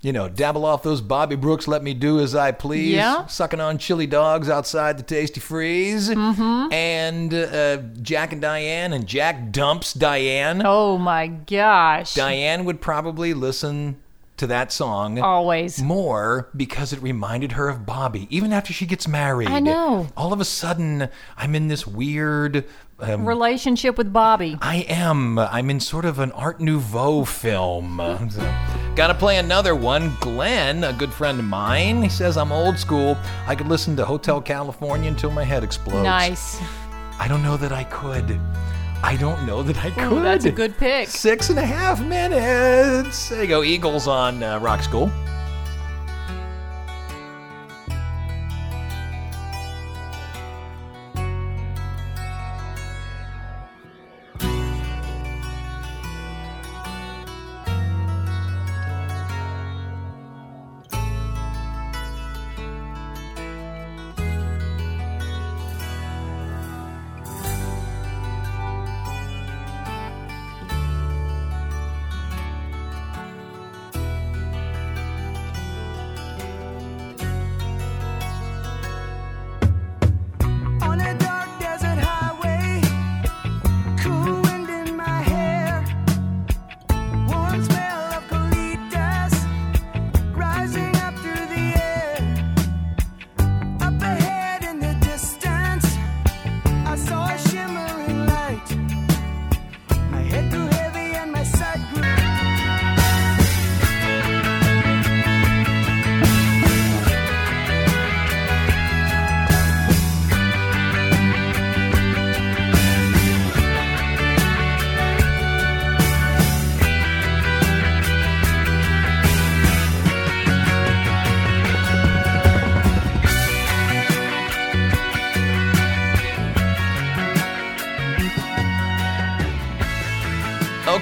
you 0.00 0.12
know, 0.12 0.28
dabble 0.28 0.64
off 0.64 0.82
those 0.82 1.00
Bobby 1.00 1.36
Brooks, 1.36 1.66
let 1.66 1.82
me 1.82 1.94
do 1.94 2.20
as 2.20 2.34
I 2.34 2.52
please, 2.52 2.94
Yeah. 2.94 3.26
sucking 3.26 3.60
on 3.60 3.78
chili 3.78 4.06
dogs 4.06 4.48
outside 4.48 4.98
the 4.98 5.02
Tastee 5.02 5.40
Freez, 5.40 6.14
Mm-hmm. 6.14 6.72
and 6.72 7.34
uh, 7.34 7.78
Jack 8.02 8.32
and 8.32 8.40
Diane, 8.40 8.92
and 8.92 9.06
Jack 9.06 9.50
dumps 9.50 9.92
Diane. 9.94 10.62
Oh 10.64 10.96
my 10.98 11.26
gosh. 11.26 12.14
Diane 12.14 12.64
would 12.66 12.80
probably 12.80 13.34
listen 13.34 13.96
to 14.36 14.46
that 14.48 14.72
song 14.72 15.18
Always. 15.18 15.82
more 15.82 16.48
because 16.56 16.92
it 16.92 17.00
reminded 17.02 17.52
her 17.52 17.68
of 17.68 17.86
Bobby, 17.86 18.26
even 18.30 18.52
after 18.52 18.72
she 18.72 18.86
gets 18.86 19.08
married. 19.08 19.48
I 19.48 19.60
know. 19.60 20.08
All 20.16 20.32
of 20.32 20.40
a 20.40 20.44
sudden, 20.44 21.08
I'm 21.36 21.54
in 21.54 21.68
this 21.68 21.86
weird. 21.86 22.64
Um, 22.98 23.26
Relationship 23.26 23.98
with 23.98 24.12
Bobby. 24.12 24.58
I 24.60 24.86
am. 24.88 25.38
I'm 25.38 25.68
in 25.70 25.80
sort 25.80 26.04
of 26.04 26.18
an 26.18 26.32
Art 26.32 26.60
Nouveau 26.60 27.24
film. 27.24 27.96
Gotta 28.96 29.14
play 29.14 29.36
another 29.36 29.74
one. 29.74 30.16
Glenn, 30.20 30.82
a 30.84 30.92
good 30.92 31.12
friend 31.12 31.38
of 31.38 31.44
mine, 31.44 32.02
he 32.02 32.08
says 32.08 32.38
I'm 32.38 32.52
old 32.52 32.78
school. 32.78 33.16
I 33.46 33.54
could 33.54 33.68
listen 33.68 33.96
to 33.96 34.04
Hotel 34.04 34.40
California 34.40 35.10
until 35.10 35.30
my 35.30 35.44
head 35.44 35.62
explodes. 35.62 36.04
Nice. 36.04 36.58
I 37.18 37.28
don't 37.28 37.42
know 37.42 37.56
that 37.58 37.72
I 37.72 37.84
could. 37.84 38.40
I 39.02 39.16
don't 39.16 39.46
know 39.46 39.62
that 39.62 39.78
I 39.84 39.90
could. 39.90 40.12
Ooh, 40.12 40.22
that's 40.22 40.44
a 40.46 40.50
good 40.50 40.76
pick. 40.78 41.08
Six 41.08 41.50
and 41.50 41.58
a 41.58 41.64
half 41.66 42.02
minutes. 42.02 43.28
There 43.28 43.42
you 43.42 43.48
go, 43.48 43.62
Eagles 43.62 44.08
on 44.08 44.42
uh, 44.42 44.58
Rock 44.58 44.82
School. 44.82 45.10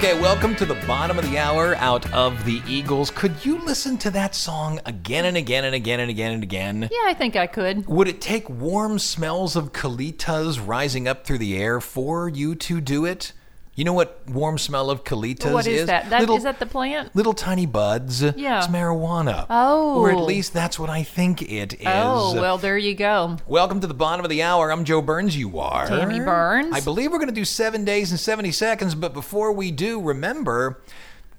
Okay, 0.04 0.20
welcome 0.20 0.54
to 0.56 0.66
the 0.66 0.74
bottom 0.86 1.18
of 1.18 1.30
the 1.30 1.38
hour 1.38 1.76
out 1.76 2.12
of 2.12 2.44
the 2.44 2.60
Eagles. 2.68 3.10
Could 3.10 3.42
you 3.42 3.56
listen 3.64 3.96
to 3.96 4.10
that 4.10 4.34
song 4.34 4.78
again 4.84 5.24
and 5.24 5.34
again 5.34 5.64
and 5.64 5.74
again 5.74 5.98
and 5.98 6.10
again 6.10 6.34
and 6.34 6.42
again? 6.42 6.88
Yeah, 6.92 7.04
I 7.06 7.14
think 7.14 7.36
I 7.36 7.46
could. 7.46 7.86
Would 7.86 8.08
it 8.08 8.20
take 8.20 8.50
warm 8.50 8.98
smells 8.98 9.56
of 9.56 9.72
colitas 9.72 10.60
rising 10.60 11.08
up 11.08 11.24
through 11.24 11.38
the 11.38 11.56
air 11.56 11.80
for 11.80 12.28
you 12.28 12.54
to 12.54 12.82
do 12.82 13.06
it? 13.06 13.32
You 13.76 13.84
know 13.84 13.92
what 13.92 14.22
warm 14.28 14.56
smell 14.56 14.88
of 14.88 15.02
colitas 15.02 15.52
What 15.52 15.66
is 15.66 15.86
that? 15.86 16.08
That- 16.10 16.20
little, 16.20 16.36
is 16.36 16.44
that 16.44 16.60
the 16.60 16.66
plant? 16.66 17.14
Little 17.16 17.34
tiny 17.34 17.66
buds. 17.66 18.22
Yeah. 18.22 18.58
It's 18.58 18.68
marijuana. 18.68 19.46
Oh. 19.50 19.98
Or 19.98 20.12
at 20.12 20.18
least 20.18 20.52
that's 20.52 20.78
what 20.78 20.90
I 20.90 21.02
think 21.02 21.42
it 21.42 21.74
is. 21.74 21.86
Oh, 21.86 22.40
well, 22.40 22.56
there 22.56 22.78
you 22.78 22.94
go. 22.94 23.36
Welcome 23.48 23.80
to 23.80 23.88
the 23.88 23.94
bottom 23.94 24.24
of 24.24 24.30
the 24.30 24.44
hour. 24.44 24.70
I'm 24.70 24.84
Joe 24.84 25.02
Burns. 25.02 25.36
You 25.36 25.58
are. 25.58 25.88
Tammy 25.88 26.20
Burns. 26.20 26.72
I 26.72 26.82
believe 26.82 27.10
we're 27.10 27.18
going 27.18 27.28
to 27.28 27.34
do 27.34 27.44
seven 27.44 27.84
days 27.84 28.12
and 28.12 28.20
70 28.20 28.52
seconds, 28.52 28.94
but 28.94 29.12
before 29.12 29.50
we 29.50 29.72
do, 29.72 30.00
remember, 30.00 30.80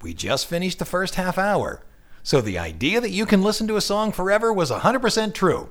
we 0.02 0.12
just 0.12 0.46
finished 0.46 0.78
the 0.78 0.84
first 0.84 1.14
half 1.14 1.38
hour. 1.38 1.82
So 2.22 2.42
the 2.42 2.58
idea 2.58 3.00
that 3.00 3.10
you 3.10 3.24
can 3.24 3.40
listen 3.42 3.66
to 3.68 3.76
a 3.76 3.80
song 3.80 4.12
forever 4.12 4.52
was 4.52 4.70
100% 4.70 5.32
true. 5.32 5.70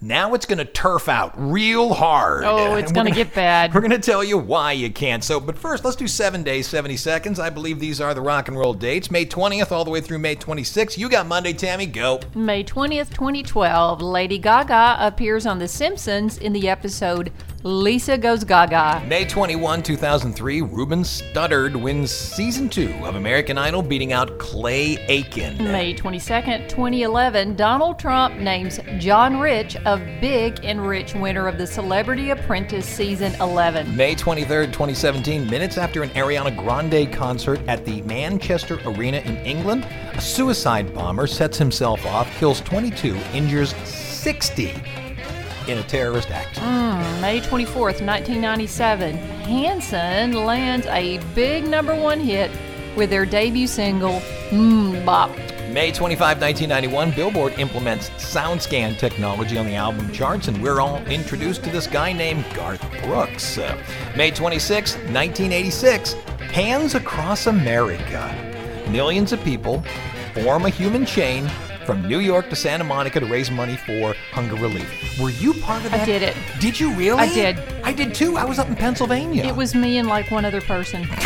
Now 0.00 0.34
it's 0.34 0.44
going 0.44 0.58
to 0.58 0.64
turf 0.64 1.08
out 1.08 1.32
real 1.36 1.94
hard. 1.94 2.44
Oh, 2.44 2.74
it's 2.74 2.92
gonna 2.92 3.10
get 3.10 3.34
bad. 3.34 3.72
We're 3.74 3.80
going 3.80 3.90
to 3.92 3.98
tell 3.98 4.22
you 4.22 4.36
why 4.36 4.72
you 4.72 4.90
can't. 4.92 5.24
So, 5.24 5.40
but 5.40 5.56
first, 5.56 5.84
let's 5.84 5.96
do 5.96 6.06
seven 6.06 6.42
days, 6.42 6.66
70 6.66 6.96
seconds. 6.96 7.38
I 7.38 7.48
believe 7.48 7.80
these 7.80 8.00
are 8.00 8.12
the 8.12 8.20
rock 8.20 8.48
and 8.48 8.58
roll 8.58 8.74
dates 8.74 9.10
May 9.10 9.24
20th 9.24 9.72
all 9.72 9.84
the 9.84 9.90
way 9.90 10.00
through 10.00 10.18
May 10.18 10.36
26th. 10.36 10.98
You 10.98 11.08
got 11.08 11.26
Monday, 11.26 11.52
Tammy. 11.52 11.86
Go. 11.86 12.20
May 12.34 12.62
20th, 12.62 13.10
2012, 13.10 14.02
Lady 14.02 14.38
Gaga 14.38 14.96
appears 15.00 15.46
on 15.46 15.58
The 15.58 15.68
Simpsons 15.68 16.38
in 16.38 16.52
the 16.52 16.68
episode 16.68 17.32
Lisa 17.66 18.16
Goes 18.16 18.44
Gaga. 18.44 19.04
May 19.08 19.24
21, 19.24 19.82
2003, 19.82 20.62
Ruben 20.62 21.02
Studdard 21.02 21.74
wins 21.74 22.12
season 22.12 22.68
two 22.68 22.94
of 23.04 23.16
American 23.16 23.58
Idol, 23.58 23.82
beating 23.82 24.12
out 24.12 24.38
Clay 24.38 25.04
Aiken. 25.08 25.58
May 25.58 25.92
22nd, 25.92 26.68
2011, 26.68 27.56
Donald 27.56 27.98
Trump 27.98 28.36
names 28.36 28.78
John 28.98 29.40
Rich 29.40 29.74
of 29.84 30.00
Big 30.20 30.64
and 30.64 30.86
Rich 30.86 31.14
winner 31.16 31.48
of 31.48 31.58
the 31.58 31.66
Celebrity 31.66 32.30
Apprentice 32.30 32.86
season 32.86 33.34
11. 33.40 33.96
May 33.96 34.14
23rd, 34.14 34.66
2017, 34.66 35.50
minutes 35.50 35.76
after 35.76 36.04
an 36.04 36.10
Ariana 36.10 36.56
Grande 36.56 37.12
concert 37.12 37.58
at 37.66 37.84
the 37.84 38.00
Manchester 38.02 38.78
Arena 38.84 39.18
in 39.18 39.38
England, 39.38 39.84
a 40.12 40.20
suicide 40.20 40.94
bomber 40.94 41.26
sets 41.26 41.58
himself 41.58 42.06
off, 42.06 42.32
kills 42.38 42.60
22, 42.60 43.16
injures 43.32 43.74
60 43.84 44.80
in 45.68 45.78
a 45.78 45.82
terrorist 45.82 46.30
act. 46.30 46.60
May 47.20 47.40
24th, 47.40 48.00
1997, 48.04 49.16
Hanson 49.16 50.32
lands 50.32 50.86
a 50.86 51.18
big 51.34 51.66
number 51.66 51.94
one 51.94 52.20
hit 52.20 52.50
with 52.96 53.10
their 53.10 53.26
debut 53.26 53.66
single, 53.66 54.20
Mmm 54.50 55.04
Bop. 55.04 55.30
May 55.70 55.92
25, 55.92 56.40
1991, 56.40 57.10
Billboard 57.10 57.58
implements 57.58 58.08
SoundScan 58.10 58.96
technology 58.96 59.58
on 59.58 59.66
the 59.66 59.74
album 59.74 60.10
charts, 60.12 60.48
and 60.48 60.62
we're 60.62 60.80
all 60.80 61.04
introduced 61.06 61.64
to 61.64 61.70
this 61.70 61.86
guy 61.86 62.12
named 62.12 62.46
Garth 62.54 62.80
Brooks. 63.02 63.58
Uh, 63.58 63.76
May 64.16 64.30
26, 64.30 64.94
1986, 64.94 66.12
Hands 66.52 66.94
Across 66.94 67.48
America. 67.48 68.86
Millions 68.88 69.32
of 69.32 69.42
people 69.42 69.84
form 70.32 70.64
a 70.64 70.70
human 70.70 71.04
chain 71.04 71.50
from 71.86 72.06
New 72.08 72.18
York 72.18 72.50
to 72.50 72.56
Santa 72.56 72.82
Monica 72.82 73.20
to 73.20 73.26
raise 73.26 73.48
money 73.48 73.76
for 73.76 74.14
hunger 74.32 74.56
relief. 74.56 75.18
Were 75.20 75.30
you 75.30 75.54
part 75.54 75.84
of 75.84 75.92
that? 75.92 76.00
I 76.00 76.04
did 76.04 76.20
it. 76.20 76.36
Did 76.58 76.78
you 76.78 76.92
really? 76.94 77.20
I 77.20 77.32
did. 77.32 77.58
I 77.84 77.92
did 77.92 78.12
too. 78.12 78.36
I 78.36 78.44
was 78.44 78.58
up 78.58 78.68
in 78.68 78.74
Pennsylvania. 78.74 79.44
It 79.44 79.54
was 79.54 79.72
me 79.74 79.98
and 79.98 80.08
like 80.08 80.30
one 80.30 80.44
other 80.44 80.60
person. 80.60 81.06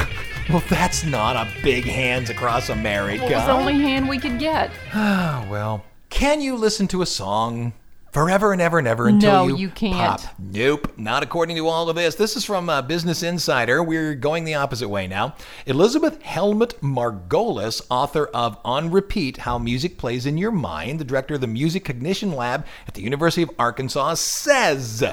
Well, 0.49 0.65
that's 0.69 1.05
not 1.05 1.37
a 1.37 1.49
big 1.63 1.85
hands 1.85 2.29
across 2.29 2.71
America. 2.71 3.25
It 3.25 3.31
was 3.31 3.47
the 3.47 3.53
only 3.53 3.79
hand 3.79 4.09
we 4.09 4.19
could 4.19 4.41
get. 4.41 4.73
Oh, 4.93 5.47
well. 5.51 5.85
Can 6.09 6.41
you 6.41 6.57
listen 6.57 6.89
to 6.89 7.03
a 7.03 7.07
song 7.07 7.73
forever 8.13 8.53
and 8.53 8.61
ever 8.61 8.79
and 8.79 8.89
ever 8.89 9.09
until 9.09 9.47
No, 9.47 9.47
you, 9.49 9.57
you 9.57 9.69
can't. 9.71 10.21
pop? 10.23 10.35
Nope, 10.39 10.93
not 10.97 11.23
according 11.23 11.57
to 11.57 11.67
all 11.69 11.89
of 11.89 11.97
this. 11.97 12.15
This 12.17 12.37
is 12.37 12.45
from 12.45 12.69
uh, 12.69 12.83
Business 12.83 13.23
Insider. 13.23 13.83
We're 13.83 14.15
going 14.15 14.45
the 14.45 14.55
opposite 14.55 14.89
way 14.89 15.07
now. 15.07 15.35
Elizabeth 15.67 16.21
Hellmuth 16.23 16.75
Margulis, 16.81 17.83
author 17.91 18.27
of 18.27 18.59
On 18.65 18.91
Repeat 18.91 19.39
How 19.39 19.59
Music 19.59 19.99
Plays 19.99 20.27
in 20.27 20.39
Your 20.39 20.51
Mind, 20.51 20.99
the 21.01 21.05
director 21.05 21.35
of 21.35 21.41
the 21.41 21.47
Music 21.47 21.85
Cognition 21.85 22.33
Lab 22.33 22.67
at 22.87 22.95
the 22.95 23.03
University 23.03 23.43
of 23.43 23.51
Arkansas, 23.59 24.15
says. 24.15 25.05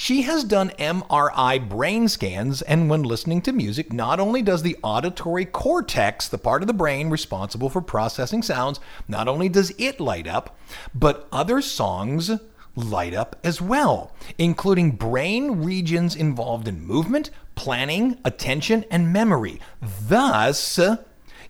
She 0.00 0.22
has 0.22 0.44
done 0.44 0.70
MRI 0.78 1.68
brain 1.68 2.06
scans, 2.06 2.62
and 2.62 2.88
when 2.88 3.02
listening 3.02 3.42
to 3.42 3.52
music, 3.52 3.92
not 3.92 4.20
only 4.20 4.42
does 4.42 4.62
the 4.62 4.76
auditory 4.80 5.44
cortex, 5.44 6.28
the 6.28 6.38
part 6.38 6.62
of 6.62 6.68
the 6.68 6.72
brain 6.72 7.10
responsible 7.10 7.68
for 7.68 7.80
processing 7.80 8.44
sounds, 8.44 8.78
not 9.08 9.26
only 9.26 9.48
does 9.48 9.72
it 9.76 9.98
light 9.98 10.28
up, 10.28 10.56
but 10.94 11.26
other 11.32 11.60
songs 11.60 12.30
light 12.76 13.12
up 13.12 13.40
as 13.42 13.60
well, 13.60 14.12
including 14.38 14.92
brain 14.92 15.64
regions 15.64 16.14
involved 16.14 16.68
in 16.68 16.86
movement, 16.86 17.30
planning, 17.56 18.18
attention, 18.24 18.84
and 18.92 19.12
memory. 19.12 19.60
Thus, 19.82 20.78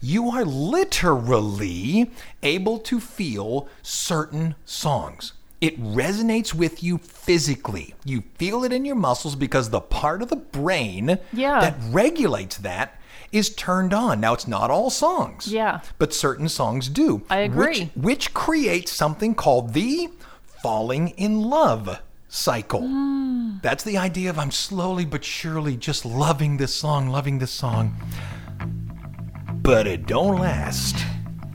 you 0.00 0.30
are 0.30 0.46
literally 0.46 2.10
able 2.42 2.78
to 2.78 2.98
feel 2.98 3.68
certain 3.82 4.54
songs. 4.64 5.34
It 5.60 5.80
resonates 5.82 6.54
with 6.54 6.82
you 6.84 6.98
physically. 6.98 7.94
You 8.04 8.22
feel 8.36 8.62
it 8.64 8.72
in 8.72 8.84
your 8.84 8.94
muscles 8.94 9.34
because 9.34 9.70
the 9.70 9.80
part 9.80 10.22
of 10.22 10.28
the 10.28 10.36
brain 10.36 11.18
Yeah. 11.32 11.60
that 11.60 11.76
regulates 11.90 12.58
that 12.58 12.94
is 13.32 13.50
turned 13.50 13.92
on. 13.92 14.20
Now, 14.20 14.34
it's 14.34 14.46
not 14.48 14.70
all 14.70 14.88
songs. 14.88 15.48
Yeah. 15.48 15.80
But 15.98 16.14
certain 16.14 16.48
songs 16.48 16.88
do. 16.88 17.22
I 17.28 17.38
agree. 17.38 17.90
Which, 17.94 17.96
which 17.96 18.34
creates 18.34 18.92
something 18.92 19.34
called 19.34 19.74
the 19.74 20.08
falling 20.62 21.08
in 21.10 21.42
love 21.42 22.00
cycle. 22.28 22.82
Hmm. 22.82 23.56
That's 23.62 23.82
the 23.84 23.98
idea 23.98 24.30
of 24.30 24.38
I'm 24.38 24.50
slowly 24.52 25.04
but 25.04 25.24
surely 25.24 25.76
just 25.76 26.04
loving 26.04 26.56
this 26.58 26.74
song, 26.74 27.08
loving 27.08 27.38
this 27.38 27.50
song. 27.50 27.96
But 29.54 29.86
it 29.86 30.06
don't 30.06 30.38
last. 30.38 30.96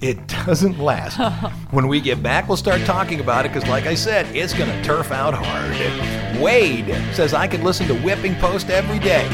It 0.04 0.28
doesn't 0.28 0.80
last. 0.80 1.16
when 1.72 1.88
we 1.88 2.02
get 2.02 2.22
back, 2.22 2.50
we'll 2.50 2.58
start 2.58 2.82
talking 2.82 3.22
about 3.22 3.46
it 3.46 3.54
because, 3.54 3.70
like 3.70 3.86
I 3.86 3.96
said, 3.96 4.26
it's 4.36 4.54
going 4.54 4.70
to 4.70 4.84
turf 4.84 5.14
out 5.14 5.34
hard. 5.34 6.42
Wade 6.42 6.94
says 7.16 7.34
I 7.34 7.48
could 7.48 7.62
listen 7.62 7.88
to 7.88 7.96
Whipping 8.02 8.36
Post 8.36 8.70
every 8.70 9.00
day. 9.00 9.26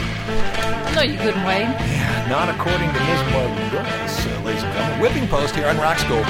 No, 0.93 1.01
you 1.01 1.17
couldn't, 1.17 1.43
Wade. 1.43 1.63
Yeah, 1.63 2.27
Not 2.29 2.49
according 2.49 2.88
to 2.93 2.99
Ms. 2.99 3.21
Margulis, 3.34 4.27
uh, 4.27 4.43
ladies 4.43 4.62
and 4.62 4.71
gentlemen. 4.71 4.99
Whipping 5.01 5.27
Post 5.27 5.55
here 5.55 5.65
on 5.65 5.77
Rock 5.79 5.97
School. 5.97 6.21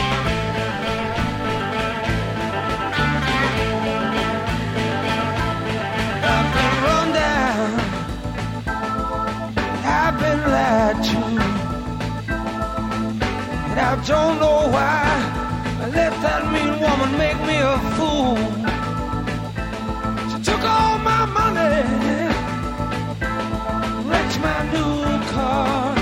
I've 6.32 6.54
been 6.56 6.84
run 6.86 7.12
down. 7.12 7.80
I've 9.84 10.17
been 10.17 10.39
lied 10.49 11.04
to. 11.43 11.48
I 13.81 13.95
don't 14.05 14.39
know 14.39 14.67
why 14.75 15.03
I 15.83 15.89
let 15.89 16.11
that 16.21 16.43
mean 16.53 16.71
woman 16.85 17.11
make 17.17 17.39
me 17.49 17.57
a 17.73 17.77
fool. 17.95 18.35
She 20.29 20.37
took 20.43 20.61
all 20.75 20.97
my 20.99 21.23
money, 21.39 21.75
wrecked 24.09 24.37
my 24.47 24.59
new 24.75 24.93
car. 25.31 25.95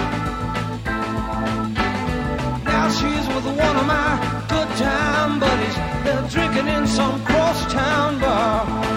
Now 2.65 2.89
she's 2.97 3.27
with 3.33 3.45
one 3.45 3.75
of 3.81 3.85
my 3.85 4.09
good 4.49 4.69
time 4.77 5.39
buddies. 5.39 5.75
They're 6.03 6.27
drinking 6.29 6.67
in 6.67 6.87
some 6.87 7.23
crosstown 7.25 8.19
bar. 8.19 8.96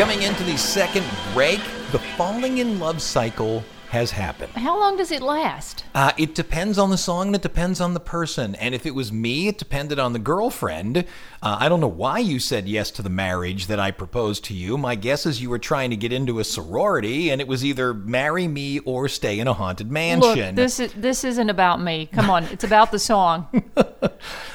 Coming 0.00 0.22
into 0.22 0.42
the 0.44 0.56
second 0.56 1.04
break, 1.34 1.60
the 1.92 1.98
falling 2.16 2.56
in 2.56 2.78
love 2.78 3.02
cycle 3.02 3.62
has 3.90 4.10
happened. 4.10 4.50
How 4.54 4.80
long 4.80 4.96
does 4.96 5.10
it 5.10 5.20
last? 5.20 5.84
Uh, 5.94 6.12
it 6.16 6.34
depends 6.34 6.78
on 6.78 6.90
the 6.90 6.98
song 6.98 7.28
and 7.28 7.36
it 7.36 7.42
depends 7.42 7.80
on 7.80 7.94
the 7.94 8.00
person. 8.00 8.54
And 8.56 8.74
if 8.74 8.86
it 8.86 8.94
was 8.94 9.12
me, 9.12 9.48
it 9.48 9.58
depended 9.58 9.98
on 9.98 10.12
the 10.12 10.18
girlfriend. 10.18 10.98
Uh, 11.42 11.56
I 11.58 11.68
don't 11.68 11.80
know 11.80 11.88
why 11.88 12.18
you 12.18 12.38
said 12.38 12.68
yes 12.68 12.90
to 12.92 13.02
the 13.02 13.10
marriage 13.10 13.66
that 13.66 13.80
I 13.80 13.90
proposed 13.90 14.44
to 14.44 14.54
you. 14.54 14.78
My 14.78 14.94
guess 14.94 15.26
is 15.26 15.42
you 15.42 15.50
were 15.50 15.58
trying 15.58 15.90
to 15.90 15.96
get 15.96 16.12
into 16.12 16.38
a 16.38 16.44
sorority 16.44 17.30
and 17.30 17.40
it 17.40 17.48
was 17.48 17.64
either 17.64 17.92
marry 17.92 18.46
me 18.46 18.78
or 18.80 19.08
stay 19.08 19.38
in 19.38 19.48
a 19.48 19.52
haunted 19.52 19.90
mansion. 19.90 20.46
Look, 20.48 20.56
this 20.56 20.78
is 20.78 20.92
this 20.94 21.24
isn't 21.24 21.50
about 21.50 21.80
me. 21.80 22.06
Come 22.12 22.30
on, 22.30 22.44
it's 22.44 22.64
about 22.64 22.90
the 22.90 22.98
song. 22.98 23.48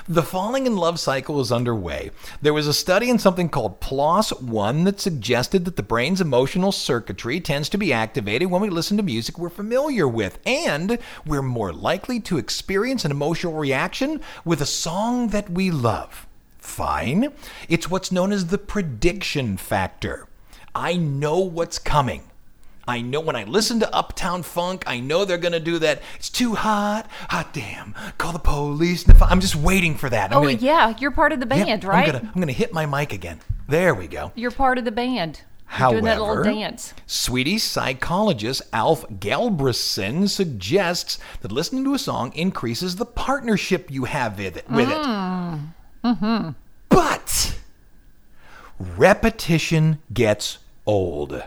The 0.08 0.21
falling 0.21 0.67
in 0.67 0.78
love 0.78 1.00
cycle 1.00 1.41
is 1.41 1.52
underway. 1.52 2.12
There 2.39 2.54
was 2.54 2.67
a 2.67 2.74
study 2.76 3.10
in 3.10 3.17
something 3.17 3.50
called 3.50 3.82
PLOS 3.82 4.39
1 4.39 4.84
that 4.84 5.00
suggested 5.00 5.65
that 5.65 5.78
the 5.78 5.84
brain's 5.84 6.21
emotional 6.21 6.71
circuitry 6.71 7.39
tends 7.41 7.69
to 7.69 7.80
be 7.80 7.91
activated 7.91 8.52
when 8.52 8.62
we 8.62 8.69
listen 8.69 8.98
to 8.98 9.04
music 9.04 9.39
we're 9.39 9.50
familiar 9.50 10.08
with, 10.08 10.38
and 10.45 11.00
we're 11.25 11.41
more 11.41 11.73
likely 11.73 12.19
to 12.21 12.38
experience 12.38 13.03
an 13.05 13.11
emotional 13.11 13.53
reaction 13.53 14.21
with 14.43 14.61
a 14.61 14.65
song 14.65 15.29
that 15.29 15.49
we 15.49 15.71
love. 15.71 16.27
Fine. 16.59 17.31
It's 17.69 17.89
what's 17.89 18.11
known 18.11 18.31
as 18.31 18.47
the 18.47 18.57
prediction 18.57 19.57
factor. 19.57 20.27
I 20.73 20.95
know 20.95 21.39
what's 21.39 21.79
coming. 21.79 22.23
I 22.88 23.01
know 23.01 23.19
when 23.19 23.35
I 23.35 23.45
listen 23.45 23.79
to 23.79 23.95
Uptown 23.95 24.43
Funk, 24.43 24.83
I 24.85 24.99
know 24.99 25.25
they're 25.25 25.39
gonna 25.39 25.59
do 25.59 25.79
that. 25.79 26.03
It's 26.17 26.29
too 26.29 26.53
hot, 26.53 27.09
hot 27.29 27.51
damn. 27.53 27.95
Call 28.19 28.31
the 28.31 28.38
police. 28.39 29.05
I'm 29.21 29.39
just 29.41 29.55
waiting 29.55 29.95
for 29.95 30.07
that. 30.09 30.31
I'm 30.31 30.38
Oh 30.38 30.41
gonna- 30.41 30.53
yeah, 30.57 30.93
you're 30.99 31.09
part 31.11 31.31
of 31.31 31.39
the 31.39 31.47
band, 31.47 31.83
right? 31.83 32.05
I'm 32.07 32.11
gonna, 32.13 32.31
I'm 32.35 32.39
gonna 32.41 32.51
hit 32.51 32.73
my 32.73 32.85
mic 32.85 33.11
again. 33.11 33.39
There 33.67 33.95
we 33.95 34.07
go. 34.07 34.31
You're 34.35 34.51
part 34.51 34.77
of 34.77 34.85
the 34.85 34.91
band. 34.91 35.41
You're 35.80 35.89
doing 35.91 36.04
that 36.06 36.19
little 36.19 36.28
However, 36.28 36.43
dance. 36.43 36.93
Swedish 37.06 37.63
psychologist 37.63 38.62
Alf 38.71 39.04
Gabrielsson 39.10 40.30
suggests 40.30 41.19
that 41.41 41.51
listening 41.51 41.84
to 41.86 41.93
a 41.93 41.99
song 41.99 42.32
increases 42.34 42.95
the 42.95 43.06
partnership 43.06 43.89
you 43.91 44.06
have 44.06 44.38
with 44.38 44.58
it. 44.58 44.69
With 44.69 44.89
Mm. 44.89 45.69
it. 46.04 46.08
Mm-hmm. 46.08 46.49
But 46.89 47.58
repetition 48.80 49.99
gets 50.13 50.60
old. 50.86 51.43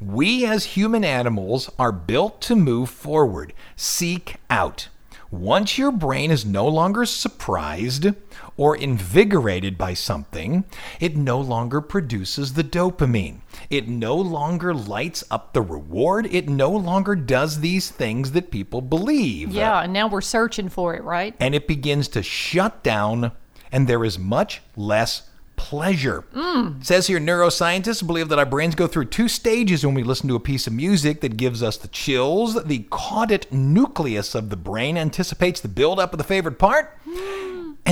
We 0.00 0.44
as 0.44 0.64
human 0.76 1.04
animals 1.04 1.70
are 1.78 1.92
built 1.92 2.40
to 2.42 2.56
move 2.56 2.90
forward, 2.90 3.52
seek 3.76 4.36
out. 4.50 4.88
Once 5.30 5.78
your 5.78 5.90
brain 5.92 6.30
is 6.30 6.44
no 6.44 6.66
longer 6.68 7.06
surprised 7.06 8.08
or 8.56 8.76
invigorated 8.76 9.78
by 9.78 9.94
something, 9.94 10.64
it 11.00 11.16
no 11.16 11.40
longer 11.40 11.80
produces 11.80 12.52
the 12.54 12.64
dopamine. 12.64 13.40
It 13.70 13.88
no 13.88 14.14
longer 14.16 14.74
lights 14.74 15.24
up 15.30 15.52
the 15.52 15.62
reward. 15.62 16.26
It 16.32 16.48
no 16.48 16.70
longer 16.70 17.14
does 17.16 17.60
these 17.60 17.90
things 17.90 18.32
that 18.32 18.50
people 18.50 18.80
believe 18.80 19.50
Yeah, 19.52 19.80
and 19.82 19.92
now 19.92 20.08
we're 20.08 20.20
searching 20.20 20.68
for 20.68 20.94
it, 20.94 21.02
right? 21.02 21.34
and 21.40 21.54
it 21.54 21.66
begins 21.66 22.08
to 22.08 22.22
shut 22.22 22.82
down, 22.82 23.32
and 23.70 23.88
there 23.88 24.04
is 24.04 24.18
much 24.18 24.60
less 24.76 25.22
pleasure. 25.56 26.24
It 26.34 26.84
says 26.86 27.06
here 27.06 27.20
neuroscientists 27.20 28.04
believe 28.04 28.28
that 28.30 28.38
our 28.38 28.46
brains 28.46 28.74
go 28.74 28.86
through 28.88 29.04
two 29.06 29.28
stages 29.28 29.86
when 29.86 29.94
we 29.94 30.02
listen 30.02 30.28
to 30.28 30.34
a 30.34 30.40
piece 30.40 30.66
of 30.66 30.72
music 30.72 31.20
that 31.20 31.36
gives 31.36 31.62
us 31.62 31.76
the 31.76 31.88
chills. 31.88 32.62
The 32.64 32.80
caudate 32.90 33.50
nucleus 33.52 34.34
of 34.34 34.50
the 34.50 34.56
brain 34.56 34.98
anticipates 34.98 35.60
the 35.60 35.68
buildup 35.68 36.12
of 36.12 36.18
the 36.18 36.24
favorite 36.24 36.58
part, 36.58 36.98
hmm. 37.04 37.41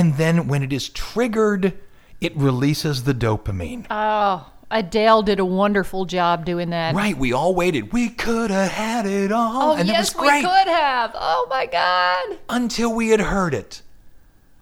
And 0.01 0.17
then 0.17 0.47
when 0.47 0.63
it 0.63 0.73
is 0.73 0.89
triggered, 0.89 1.73
it 2.19 2.35
releases 2.35 3.03
the 3.03 3.13
dopamine. 3.13 3.85
Oh, 3.91 4.51
Adele 4.71 5.21
did 5.21 5.39
a 5.39 5.45
wonderful 5.45 6.05
job 6.05 6.43
doing 6.43 6.71
that. 6.71 6.95
Right, 6.95 7.15
we 7.15 7.31
all 7.33 7.53
waited. 7.53 7.93
We 7.93 8.09
could 8.09 8.49
have 8.49 8.71
had 8.71 9.05
it 9.05 9.31
all, 9.31 9.73
Oh, 9.73 9.75
and 9.75 9.87
yes, 9.87 10.09
it 10.11 10.17
was 10.17 10.25
great 10.25 10.37
we 10.43 10.49
could 10.49 10.67
have. 10.67 11.11
Oh 11.13 11.45
my 11.51 11.67
God. 11.67 12.39
until 12.49 12.91
we 12.95 13.09
had 13.09 13.19
heard 13.21 13.53
it 13.53 13.83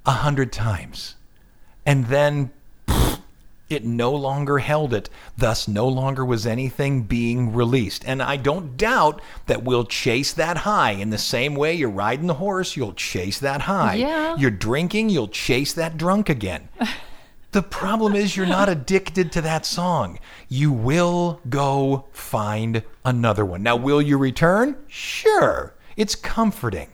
a 0.05 0.11
hundred 0.11 0.51
times. 0.51 1.15
And 1.85 2.07
then 2.07 2.51
it 3.69 3.85
no 3.85 4.11
longer 4.13 4.57
held 4.59 4.93
it, 4.93 5.09
thus, 5.37 5.67
no 5.67 5.87
longer 5.87 6.25
was 6.25 6.45
anything 6.45 7.03
being 7.03 7.53
released. 7.53 8.03
And 8.05 8.21
I 8.21 8.37
don't 8.37 8.77
doubt 8.77 9.21
that 9.45 9.63
we'll 9.63 9.85
chase 9.85 10.33
that 10.33 10.57
high 10.57 10.91
in 10.91 11.09
the 11.09 11.17
same 11.17 11.55
way 11.55 11.73
you're 11.73 11.89
riding 11.89 12.27
the 12.27 12.35
horse, 12.35 12.75
you'll 12.75 12.93
chase 12.93 13.39
that 13.39 13.61
high. 13.61 13.95
Yeah. 13.95 14.35
You're 14.37 14.51
drinking, 14.51 15.09
you'll 15.09 15.27
chase 15.27 15.73
that 15.73 15.97
drunk 15.97 16.29
again. 16.29 16.69
The 17.51 17.63
problem 17.63 18.15
is 18.15 18.37
you're 18.37 18.45
not 18.45 18.69
addicted 18.69 19.31
to 19.31 19.41
that 19.41 19.65
song. 19.65 20.19
You 20.49 20.71
will 20.71 21.41
go 21.49 22.05
find 22.11 22.83
another 23.03 23.43
one. 23.43 23.63
Now, 23.63 23.75
will 23.75 24.03
you 24.03 24.19
return? 24.19 24.77
Sure. 24.87 25.73
It's 25.97 26.13
comforting. 26.13 26.89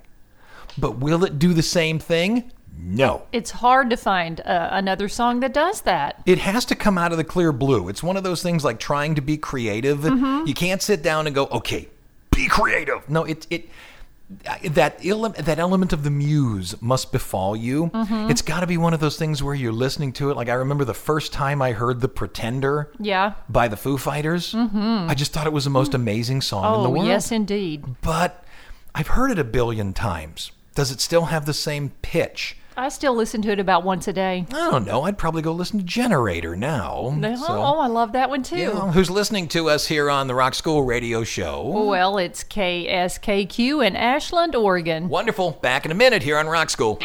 But 0.77 0.97
will 0.97 1.25
it 1.25 1.39
do 1.39 1.53
the 1.53 1.61
same 1.61 1.99
thing? 1.99 2.51
No. 2.77 3.23
It's 3.31 3.51
hard 3.51 3.89
to 3.89 3.97
find 3.97 4.41
uh, 4.41 4.69
another 4.71 5.07
song 5.09 5.39
that 5.39 5.53
does 5.53 5.81
that. 5.81 6.21
It 6.25 6.39
has 6.39 6.65
to 6.65 6.75
come 6.75 6.97
out 6.97 7.11
of 7.11 7.17
the 7.17 7.23
clear 7.23 7.51
blue. 7.51 7.89
It's 7.89 8.03
one 8.03 8.17
of 8.17 8.23
those 8.23 8.43
things 8.43 8.63
like 8.63 8.79
trying 8.79 9.15
to 9.15 9.21
be 9.21 9.38
creative. 9.38 9.99
Mm-hmm. 9.99 10.47
You 10.47 10.53
can't 10.53 10.81
sit 10.81 11.01
down 11.01 11.25
and 11.25 11.33
go, 11.35 11.45
"Okay, 11.47 11.88
be 12.31 12.47
creative." 12.47 13.09
No, 13.09 13.23
it 13.23 13.47
it 13.49 13.69
that 14.71 15.05
ele- 15.05 15.29
that 15.29 15.59
element 15.59 15.93
of 15.93 16.03
the 16.03 16.09
muse 16.09 16.79
must 16.81 17.11
befall 17.11 17.55
you. 17.55 17.88
Mm-hmm. 17.88 18.29
It's 18.31 18.41
got 18.41 18.61
to 18.61 18.67
be 18.67 18.77
one 18.77 18.93
of 18.93 18.99
those 18.99 19.17
things 19.17 19.43
where 19.43 19.53
you're 19.55 19.71
listening 19.71 20.11
to 20.13 20.31
it. 20.31 20.35
Like 20.35 20.49
I 20.49 20.53
remember 20.53 20.83
the 20.83 20.93
first 20.95 21.31
time 21.31 21.61
I 21.61 21.71
heard 21.73 22.01
"The 22.01 22.07
Pretender" 22.09 22.91
Yeah. 22.99 23.33
by 23.49 23.67
the 23.67 23.77
Foo 23.77 23.97
Fighters. 23.97 24.53
Mm-hmm. 24.53 25.09
I 25.09 25.13
just 25.15 25.31
thought 25.31 25.47
it 25.47 25.53
was 25.53 25.63
the 25.63 25.69
most 25.69 25.93
amazing 25.93 26.41
song 26.41 26.75
in 26.77 26.83
the 26.83 26.89
Oh, 26.89 26.91
world. 26.91 27.07
yes, 27.07 27.31
indeed. 27.31 27.83
but 28.01 28.43
I've 28.93 29.07
heard 29.07 29.31
it 29.31 29.39
a 29.39 29.43
billion 29.43 29.93
times. 29.93 30.51
Does 30.73 30.91
it 30.91 30.99
still 31.01 31.25
have 31.25 31.45
the 31.45 31.53
same 31.53 31.91
pitch? 32.01 32.57
I 32.77 32.89
still 32.89 33.15
listen 33.15 33.41
to 33.43 33.51
it 33.51 33.59
about 33.59 33.83
once 33.83 34.07
a 34.07 34.13
day. 34.13 34.45
I 34.51 34.69
don't 34.69 34.85
know. 34.85 35.03
I'd 35.03 35.17
probably 35.17 35.41
go 35.41 35.53
listen 35.53 35.79
to 35.79 35.85
Generator 35.85 36.55
now. 36.57 37.15
Uh-huh. 37.23 37.33
Oh, 37.39 37.45
So- 37.45 37.61
I 37.61 37.88
love 37.88 38.11
that 38.11 38.29
one 38.29 38.43
too. 38.43 38.57
you 38.57 38.65
know, 38.73 38.91
who's 38.91 39.09
listening 39.09 39.47
to 39.49 39.69
us 39.69 39.88
here 39.88 40.09
on 40.09 40.27
the 40.27 40.35
Rock 40.35 40.53
School 40.55 40.83
Radio 40.83 41.23
Show? 41.23 41.63
Well, 41.88 42.17
it's 42.17 42.43
KSKQ 42.43 43.85
in 43.88 43.95
Ashland, 43.95 44.55
Oregon. 44.55 45.07
Wonderful. 45.09 45.51
Back 45.61 45.85
in 45.85 45.91
a 45.91 45.95
minute 45.95 46.21
here 46.23 46.38
on 46.38 46.47
Rock 46.47 46.69
School. 46.69 46.99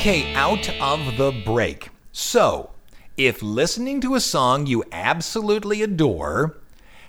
Okay, 0.00 0.32
out 0.32 0.66
of 0.80 1.18
the 1.18 1.30
break. 1.44 1.90
So, 2.10 2.70
if 3.18 3.42
listening 3.42 4.00
to 4.00 4.14
a 4.14 4.20
song 4.20 4.66
you 4.66 4.82
absolutely 4.90 5.82
adore 5.82 6.56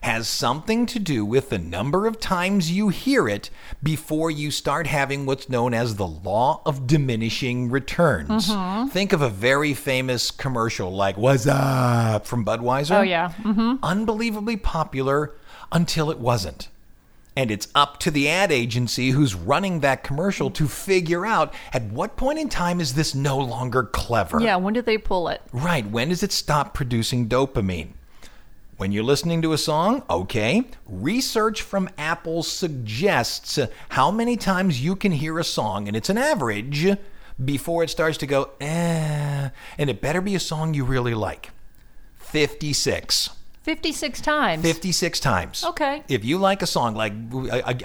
has 0.02 0.28
something 0.28 0.86
to 0.88 1.00
do 1.00 1.24
with 1.24 1.52
the 1.52 1.58
number 1.58 2.06
of 2.06 2.20
times 2.20 2.70
you 2.70 2.90
hear 2.90 3.30
it 3.30 3.50
before 3.82 4.30
you 4.30 4.52
start 4.52 4.88
having 4.88 5.26
what's 5.26 5.48
known 5.48 5.74
as 5.74 5.96
the 5.96 6.06
law 6.06 6.62
of 6.66 6.86
diminishing 6.86 7.70
returns. 7.70 8.52
Think 8.92 9.14
of 9.14 9.22
a 9.22 9.30
very 9.30 9.74
famous 9.74 10.30
commercial 10.30 10.92
like 10.92 11.16
What's 11.16 11.48
Up 11.48 12.26
from 12.26 12.44
Budweiser. 12.44 12.98
Oh, 13.00 13.04
yeah. 13.04 13.30
hmm 13.32 13.76
Unbelievably 13.82 14.58
popular 14.58 15.34
until 15.72 16.12
it 16.12 16.20
wasn't. 16.20 16.68
And 17.36 17.50
it's 17.50 17.70
up 17.74 18.00
to 18.00 18.12
the 18.12 18.28
ad 18.28 18.52
agency 18.52 19.12
who's 19.12 19.36
running 19.36 19.80
that 19.80 20.04
commercial 20.04 20.52
to 20.52 20.68
figure 20.68 21.26
out 21.26 21.54
at 21.72 21.84
what 21.84 22.18
point 22.18 22.40
in 22.40 22.50
time 22.50 22.82
is 22.82 22.94
this 22.94 23.16
no 23.16 23.38
longer 23.38 23.84
clever. 23.84 24.42
Yeah, 24.42 24.58
when 24.58 24.74
did 24.74 24.86
they 24.86 24.98
pull 24.98 25.30
it? 25.30 25.42
Right. 25.54 25.90
When 25.90 26.10
does 26.10 26.24
it 26.24 26.34
stop 26.34 26.74
producing 26.74 27.30
dopamine? 27.30 27.92
When 28.76 28.92
you're 28.92 29.04
listening 29.04 29.44
to 29.44 29.54
a 29.54 29.60
song, 29.60 30.04
okay, 30.10 30.64
research 30.88 31.62
from 31.62 31.88
Apple 31.98 32.42
suggests 32.42 33.60
how 33.90 34.10
many 34.10 34.36
times 34.36 34.84
you 34.84 34.96
can 34.96 35.12
hear 35.12 35.38
a 35.38 35.44
song, 35.44 35.88
and 35.88 35.96
it's 35.96 36.10
an 36.10 36.18
average, 36.18 36.98
before 37.46 37.84
it 37.84 37.92
starts 37.92 38.18
to 38.18 38.26
go, 38.26 38.50
eh, 38.60 39.50
and 39.78 39.90
it 39.90 40.02
better 40.02 40.20
be 40.20 40.34
a 40.34 40.40
song 40.40 40.74
you 40.74 40.84
really 40.84 41.14
like. 41.14 41.52
56. 42.18 43.30
56 43.64 44.22
times. 44.22 44.64
56 44.64 45.20
times. 45.20 45.64
Okay. 45.64 46.04
If 46.08 46.26
you 46.26 46.40
like 46.40 46.62
a 46.64 46.68
song, 46.68 46.96
like, 46.96 47.14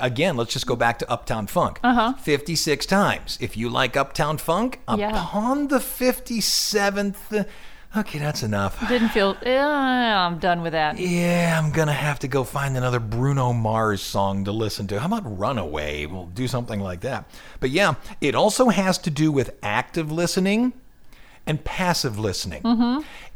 again, 0.01 0.37
let's 0.37 0.53
just 0.53 0.67
go 0.67 0.75
back 0.77 0.99
to 1.01 1.11
Uptown 1.11 1.47
Funk. 1.47 1.81
Uh-huh. 1.85 2.15
56 2.15 2.87
times. 2.87 3.37
If 3.43 3.57
you 3.59 3.69
like 3.69 3.97
Uptown 3.97 4.39
Funk, 4.39 4.81
Yeah. 4.97 5.11
upon 5.11 5.69
the 5.69 5.79
57th, 5.81 7.47
okay, 7.95 8.19
that's 8.19 8.43
enough. 8.43 8.89
Didn't 8.89 9.11
feel. 9.11 9.37
eh, 9.43 9.59
I'm 9.59 10.39
done 10.39 10.63
with 10.63 10.73
that. 10.73 10.99
Yeah, 10.99 11.61
I'm 11.63 11.71
gonna 11.73 11.93
have 11.93 12.19
to 12.21 12.29
go 12.29 12.43
find 12.43 12.77
another 12.77 12.99
Bruno 13.01 13.53
Mars 13.53 14.01
song 14.01 14.45
to 14.45 14.53
listen 14.53 14.87
to. 14.89 14.99
How 15.01 15.07
about 15.07 15.39
Runaway? 15.39 16.07
We'll 16.07 16.27
do 16.27 16.49
something 16.49 16.81
like 16.81 17.01
that. 17.03 17.29
But 17.61 17.69
yeah, 17.71 17.95
it 18.23 18.35
also 18.35 18.71
has 18.71 18.97
to 18.99 19.11
do 19.11 19.31
with 19.31 19.51
active 19.63 20.11
listening 20.11 20.73
and 21.47 21.63
passive 21.65 22.19
listening. 22.19 22.63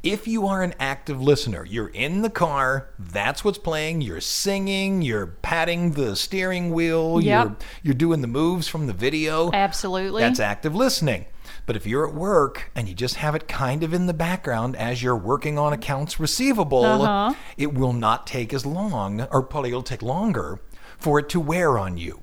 If 0.02 0.26
you 0.26 0.46
are 0.46 0.62
an 0.62 0.74
active 0.80 1.20
listener, 1.20 1.64
you're 1.64 1.88
in 1.88 2.22
the 2.22 2.30
car, 2.30 2.88
that's 2.98 3.44
what's 3.44 3.58
playing, 3.58 4.00
you're 4.00 4.20
singing, 4.20 5.02
you're 5.02 5.26
patting 5.26 5.92
the 5.92 6.16
steering 6.16 6.70
wheel, 6.72 7.20
Yep. 7.20 7.44
you're 7.46 7.56
you're 7.82 7.94
doing 7.94 8.20
the 8.22 8.26
moves 8.26 8.66
from 8.66 8.86
the 8.86 8.92
video. 8.92 9.50
Absolutely. 9.52 10.22
That's 10.22 10.40
active 10.40 10.74
listening. 10.74 11.26
But 11.66 11.76
if 11.76 11.86
you're 11.86 12.08
at 12.08 12.14
work 12.14 12.70
and 12.74 12.88
you 12.88 12.94
just 12.94 13.16
have 13.16 13.34
it 13.34 13.46
kind 13.46 13.82
of 13.84 13.92
in 13.94 14.06
the 14.06 14.14
background 14.14 14.74
as 14.76 15.02
you're 15.02 15.16
working 15.16 15.58
on 15.58 15.72
accounts 15.72 16.18
receivable, 16.18 16.84
Uh-huh. 16.84 17.34
it 17.56 17.74
will 17.74 17.92
not 17.92 18.26
take 18.26 18.52
as 18.54 18.64
long, 18.64 19.20
or 19.30 19.42
probably 19.42 19.70
it'll 19.70 19.82
take 19.82 20.02
longer 20.02 20.60
for 20.98 21.18
it 21.18 21.28
to 21.28 21.38
wear 21.40 21.78
on 21.78 21.96
you 21.98 22.20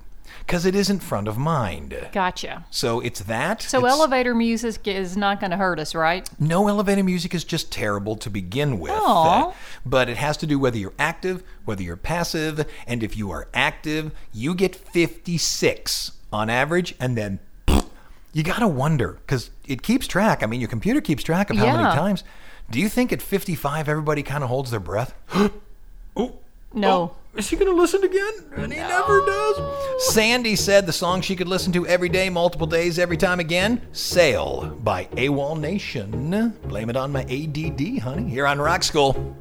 because 0.48 0.64
it 0.64 0.74
isn't 0.74 1.00
front 1.00 1.28
of 1.28 1.36
mind. 1.36 1.94
Gotcha. 2.10 2.64
So 2.70 3.00
it's 3.00 3.20
that. 3.24 3.60
So 3.60 3.80
It's- 3.80 3.92
elevator 3.92 4.34
music 4.34 4.88
is 4.88 5.14
not 5.14 5.40
going 5.40 5.50
to 5.50 5.58
hurt 5.58 5.78
us, 5.78 5.94
right? 5.94 6.26
no 6.40 6.68
elevator 6.68 7.04
music 7.04 7.34
is 7.34 7.44
just 7.44 7.70
terrible 7.70 8.16
to 8.16 8.30
begin 8.30 8.80
with. 8.80 8.92
Aw. 8.92 9.48
Uh, 9.50 9.52
but 9.84 10.08
it 10.08 10.16
has 10.16 10.38
to 10.38 10.46
do 10.46 10.58
whether 10.58 10.78
you're 10.78 10.94
active, 10.98 11.42
whether 11.66 11.82
you're 11.82 11.98
passive, 11.98 12.64
and 12.86 13.02
if 13.02 13.14
you 13.14 13.30
are 13.30 13.48
active, 13.52 14.10
you 14.32 14.54
get 14.54 14.74
56 14.74 16.12
on 16.32 16.48
average, 16.48 16.94
and 16.98 17.14
then 17.14 17.40
you 18.32 18.42
got 18.42 18.60
to 18.60 18.68
wonder 18.68 19.18
because 19.26 19.50
it 19.66 19.82
keeps 19.82 20.06
track. 20.06 20.42
I 20.42 20.46
mean, 20.46 20.62
your 20.62 20.70
computer 20.70 21.02
keeps 21.02 21.22
track 21.22 21.50
of 21.50 21.58
how 21.58 21.66
many 21.76 21.94
times. 21.94 22.24
Do 22.70 22.80
you 22.80 22.88
think 22.88 23.12
at 23.12 23.20
55 23.20 23.86
everybody 23.86 24.22
kind 24.22 24.42
of 24.42 24.48
holds 24.48 24.70
their 24.70 24.80
breath? 24.80 25.12
oh, 26.16 26.32
No. 26.72 27.16
Is 27.38 27.48
he 27.48 27.54
going 27.54 27.70
to 27.70 27.80
listen 27.80 28.02
again? 28.02 28.32
And 28.56 28.72
he 28.72 28.80
never 28.80 29.24
does. 29.24 30.12
Sandy 30.12 30.56
said 30.56 30.86
the 30.86 30.92
song 30.92 31.20
she 31.20 31.36
could 31.36 31.46
listen 31.46 31.72
to 31.74 31.86
every 31.86 32.08
day, 32.08 32.28
multiple 32.28 32.66
days, 32.66 32.98
every 32.98 33.16
time 33.16 33.38
again 33.38 33.80
Sail 33.92 34.76
by 34.82 35.04
AWOLNATION. 35.16 36.54
Blame 36.64 36.90
it 36.90 36.96
on 36.96 37.12
my 37.12 37.22
ADD, 37.22 38.00
honey, 38.02 38.28
here 38.28 38.44
on 38.44 38.58
Rock 38.60 38.82
School. 38.82 39.36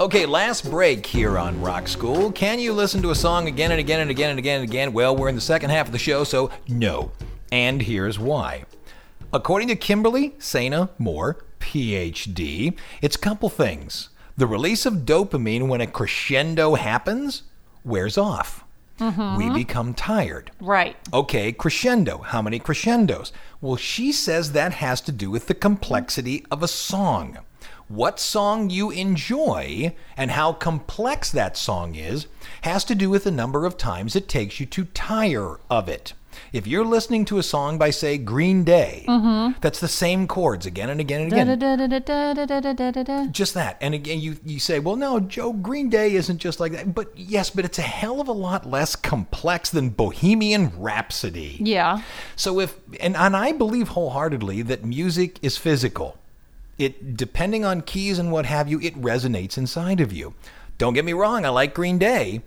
Okay, 0.00 0.24
last 0.24 0.70
break 0.70 1.04
here 1.04 1.36
on 1.36 1.60
Rock 1.60 1.86
School. 1.86 2.32
Can 2.32 2.58
you 2.58 2.72
listen 2.72 3.02
to 3.02 3.10
a 3.10 3.14
song 3.14 3.48
again 3.48 3.70
and 3.70 3.78
again 3.78 4.00
and 4.00 4.10
again 4.10 4.30
and 4.30 4.38
again 4.38 4.62
and 4.62 4.70
again? 4.70 4.94
Well, 4.94 5.14
we're 5.14 5.28
in 5.28 5.34
the 5.34 5.42
second 5.42 5.68
half 5.68 5.84
of 5.84 5.92
the 5.92 5.98
show, 5.98 6.24
so 6.24 6.50
no. 6.68 7.12
And 7.52 7.82
here's 7.82 8.18
why. 8.18 8.64
According 9.30 9.68
to 9.68 9.76
Kimberly 9.76 10.36
Sena 10.38 10.88
Moore, 10.96 11.44
PhD, 11.60 12.78
it's 13.02 13.16
a 13.16 13.18
couple 13.18 13.50
things. 13.50 14.08
The 14.38 14.46
release 14.46 14.86
of 14.86 15.04
dopamine 15.04 15.68
when 15.68 15.82
a 15.82 15.86
crescendo 15.86 16.76
happens 16.76 17.42
wears 17.84 18.16
off. 18.16 18.64
Mm-hmm. 19.00 19.36
We 19.36 19.50
become 19.50 19.92
tired. 19.92 20.50
Right. 20.62 20.96
Okay, 21.12 21.52
crescendo. 21.52 22.22
How 22.22 22.40
many 22.40 22.58
crescendos? 22.58 23.34
Well, 23.60 23.76
she 23.76 24.12
says 24.12 24.52
that 24.52 24.72
has 24.72 25.02
to 25.02 25.12
do 25.12 25.30
with 25.30 25.46
the 25.46 25.54
complexity 25.54 26.46
of 26.50 26.62
a 26.62 26.68
song 26.68 27.36
what 27.90 28.20
song 28.20 28.70
you 28.70 28.90
enjoy 28.90 29.94
and 30.16 30.30
how 30.30 30.52
complex 30.52 31.30
that 31.32 31.56
song 31.56 31.96
is 31.96 32.28
has 32.62 32.84
to 32.84 32.94
do 32.94 33.10
with 33.10 33.24
the 33.24 33.30
number 33.32 33.66
of 33.66 33.76
times 33.76 34.14
it 34.14 34.28
takes 34.28 34.60
you 34.60 34.66
to 34.66 34.84
tire 34.86 35.58
of 35.68 35.88
it. 35.88 36.12
If 36.52 36.68
you're 36.68 36.84
listening 36.84 37.24
to 37.26 37.38
a 37.38 37.42
song 37.42 37.78
by, 37.78 37.90
say, 37.90 38.16
Green 38.16 38.62
Day, 38.62 39.04
mm-hmm. 39.08 39.58
that's 39.60 39.80
the 39.80 39.88
same 39.88 40.26
chords 40.28 40.66
again 40.66 40.88
and 40.88 41.00
again 41.00 41.22
and 41.22 41.32
again. 41.32 41.48
Just 43.32 43.54
that. 43.54 43.76
And 43.80 43.94
again, 43.94 44.20
you, 44.20 44.36
you 44.44 44.60
say, 44.60 44.78
well, 44.78 44.96
no, 44.96 45.18
Joe, 45.20 45.52
Green 45.52 45.90
Day 45.90 46.14
isn't 46.14 46.38
just 46.38 46.60
like 46.60 46.72
that. 46.72 46.94
But 46.94 47.16
yes, 47.16 47.50
but 47.50 47.64
it's 47.64 47.78
a 47.78 47.82
hell 47.82 48.20
of 48.20 48.28
a 48.28 48.32
lot 48.32 48.68
less 48.68 48.94
complex 48.94 49.70
than 49.70 49.90
Bohemian 49.90 50.72
Rhapsody. 50.78 51.58
Yeah. 51.60 52.02
So 52.36 52.60
if, 52.60 52.76
and, 53.00 53.16
and 53.16 53.36
I 53.36 53.50
believe 53.52 53.88
wholeheartedly 53.88 54.62
that 54.62 54.84
music 54.84 55.38
is 55.42 55.56
physical. 55.56 56.16
It 56.80 57.16
depending 57.16 57.64
on 57.64 57.82
keys 57.82 58.18
and 58.18 58.32
what 58.32 58.46
have 58.46 58.68
you, 58.68 58.80
it 58.80 58.94
resonates 59.00 59.58
inside 59.58 60.00
of 60.00 60.12
you. 60.12 60.34
Don't 60.78 60.94
get 60.94 61.04
me 61.04 61.12
wrong, 61.12 61.44
I 61.44 61.50
like 61.50 61.74
Green 61.74 61.98
Day, 61.98 62.40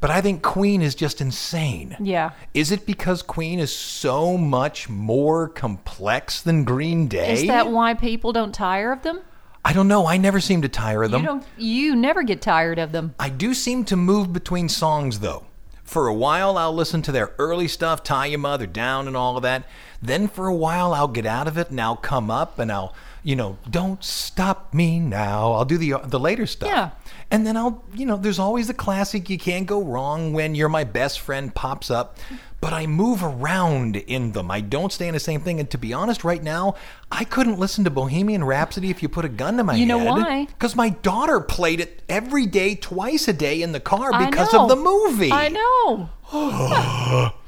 but 0.00 0.10
I 0.10 0.22
think 0.22 0.42
Queen 0.42 0.80
is 0.80 0.94
just 0.94 1.20
insane. 1.20 1.94
Yeah. 2.00 2.30
Is 2.54 2.72
it 2.72 2.86
because 2.86 3.20
Queen 3.20 3.58
is 3.58 3.74
so 3.74 4.38
much 4.38 4.88
more 4.88 5.48
complex 5.48 6.40
than 6.40 6.64
Green 6.64 7.06
Day? 7.06 7.34
Is 7.34 7.46
that 7.48 7.70
why 7.70 7.92
people 7.92 8.32
don't 8.32 8.54
tire 8.54 8.92
of 8.92 9.02
them? 9.02 9.20
I 9.62 9.72
don't 9.72 9.88
know. 9.88 10.06
I 10.06 10.16
never 10.16 10.40
seem 10.40 10.62
to 10.62 10.68
tire 10.68 11.02
of 11.02 11.10
them. 11.10 11.20
You 11.20 11.26
don't. 11.26 11.44
You 11.58 11.96
never 11.96 12.22
get 12.22 12.40
tired 12.40 12.78
of 12.78 12.92
them. 12.92 13.14
I 13.18 13.28
do 13.28 13.52
seem 13.52 13.84
to 13.86 13.96
move 13.96 14.32
between 14.32 14.68
songs 14.68 15.18
though. 15.18 15.44
For 15.82 16.08
a 16.08 16.14
while, 16.14 16.58
I'll 16.58 16.74
listen 16.74 17.02
to 17.02 17.12
their 17.12 17.32
early 17.38 17.68
stuff, 17.68 18.02
Tie 18.02 18.26
Your 18.26 18.40
Mother 18.40 18.66
Down, 18.66 19.06
and 19.06 19.16
all 19.16 19.36
of 19.36 19.42
that. 19.44 19.64
Then 20.02 20.26
for 20.28 20.46
a 20.46 20.54
while, 20.54 20.92
I'll 20.92 21.08
get 21.08 21.26
out 21.26 21.46
of 21.46 21.56
it 21.58 21.70
and 21.70 21.80
I'll 21.80 21.96
come 21.96 22.28
up 22.30 22.58
and 22.58 22.72
I'll, 22.72 22.94
you 23.26 23.34
know, 23.34 23.58
Don't 23.68 24.04
Stop 24.04 24.72
Me 24.72 25.00
Now. 25.00 25.50
I'll 25.54 25.64
do 25.64 25.76
the 25.76 25.94
uh, 25.94 25.98
the 26.06 26.20
later 26.20 26.46
stuff. 26.46 26.68
Yeah. 26.68 26.90
And 27.28 27.44
then 27.44 27.56
I'll, 27.56 27.82
you 27.92 28.06
know, 28.06 28.16
there's 28.16 28.38
always 28.38 28.68
the 28.68 28.74
classic 28.74 29.28
You 29.28 29.36
Can't 29.36 29.66
Go 29.66 29.82
Wrong 29.82 30.32
when 30.32 30.54
You're 30.54 30.68
My 30.68 30.84
Best 30.84 31.18
Friend 31.18 31.52
pops 31.52 31.90
up. 31.90 32.16
But 32.60 32.72
I 32.72 32.86
move 32.86 33.24
around 33.24 33.96
in 33.96 34.30
them. 34.30 34.48
I 34.48 34.60
don't 34.60 34.92
stay 34.92 35.08
in 35.08 35.14
the 35.14 35.18
same 35.18 35.40
thing. 35.40 35.58
And 35.58 35.68
to 35.70 35.76
be 35.78 35.92
honest, 35.92 36.22
right 36.22 36.40
now, 36.40 36.76
I 37.10 37.24
couldn't 37.24 37.58
listen 37.58 37.82
to 37.82 37.90
Bohemian 37.90 38.44
Rhapsody 38.44 38.90
if 38.90 39.02
you 39.02 39.08
put 39.08 39.24
a 39.24 39.28
gun 39.28 39.56
to 39.56 39.64
my 39.64 39.74
You 39.74 39.80
head. 39.80 39.88
know 39.88 39.98
why? 40.04 40.44
Because 40.46 40.76
my 40.76 40.90
daughter 40.90 41.40
played 41.40 41.80
it 41.80 42.02
every 42.08 42.46
day, 42.46 42.76
twice 42.76 43.26
a 43.26 43.32
day 43.32 43.60
in 43.60 43.72
the 43.72 43.80
car 43.80 44.12
because 44.24 44.54
of 44.54 44.68
the 44.68 44.76
movie. 44.76 45.32
I 45.32 45.48
know. 45.48 47.32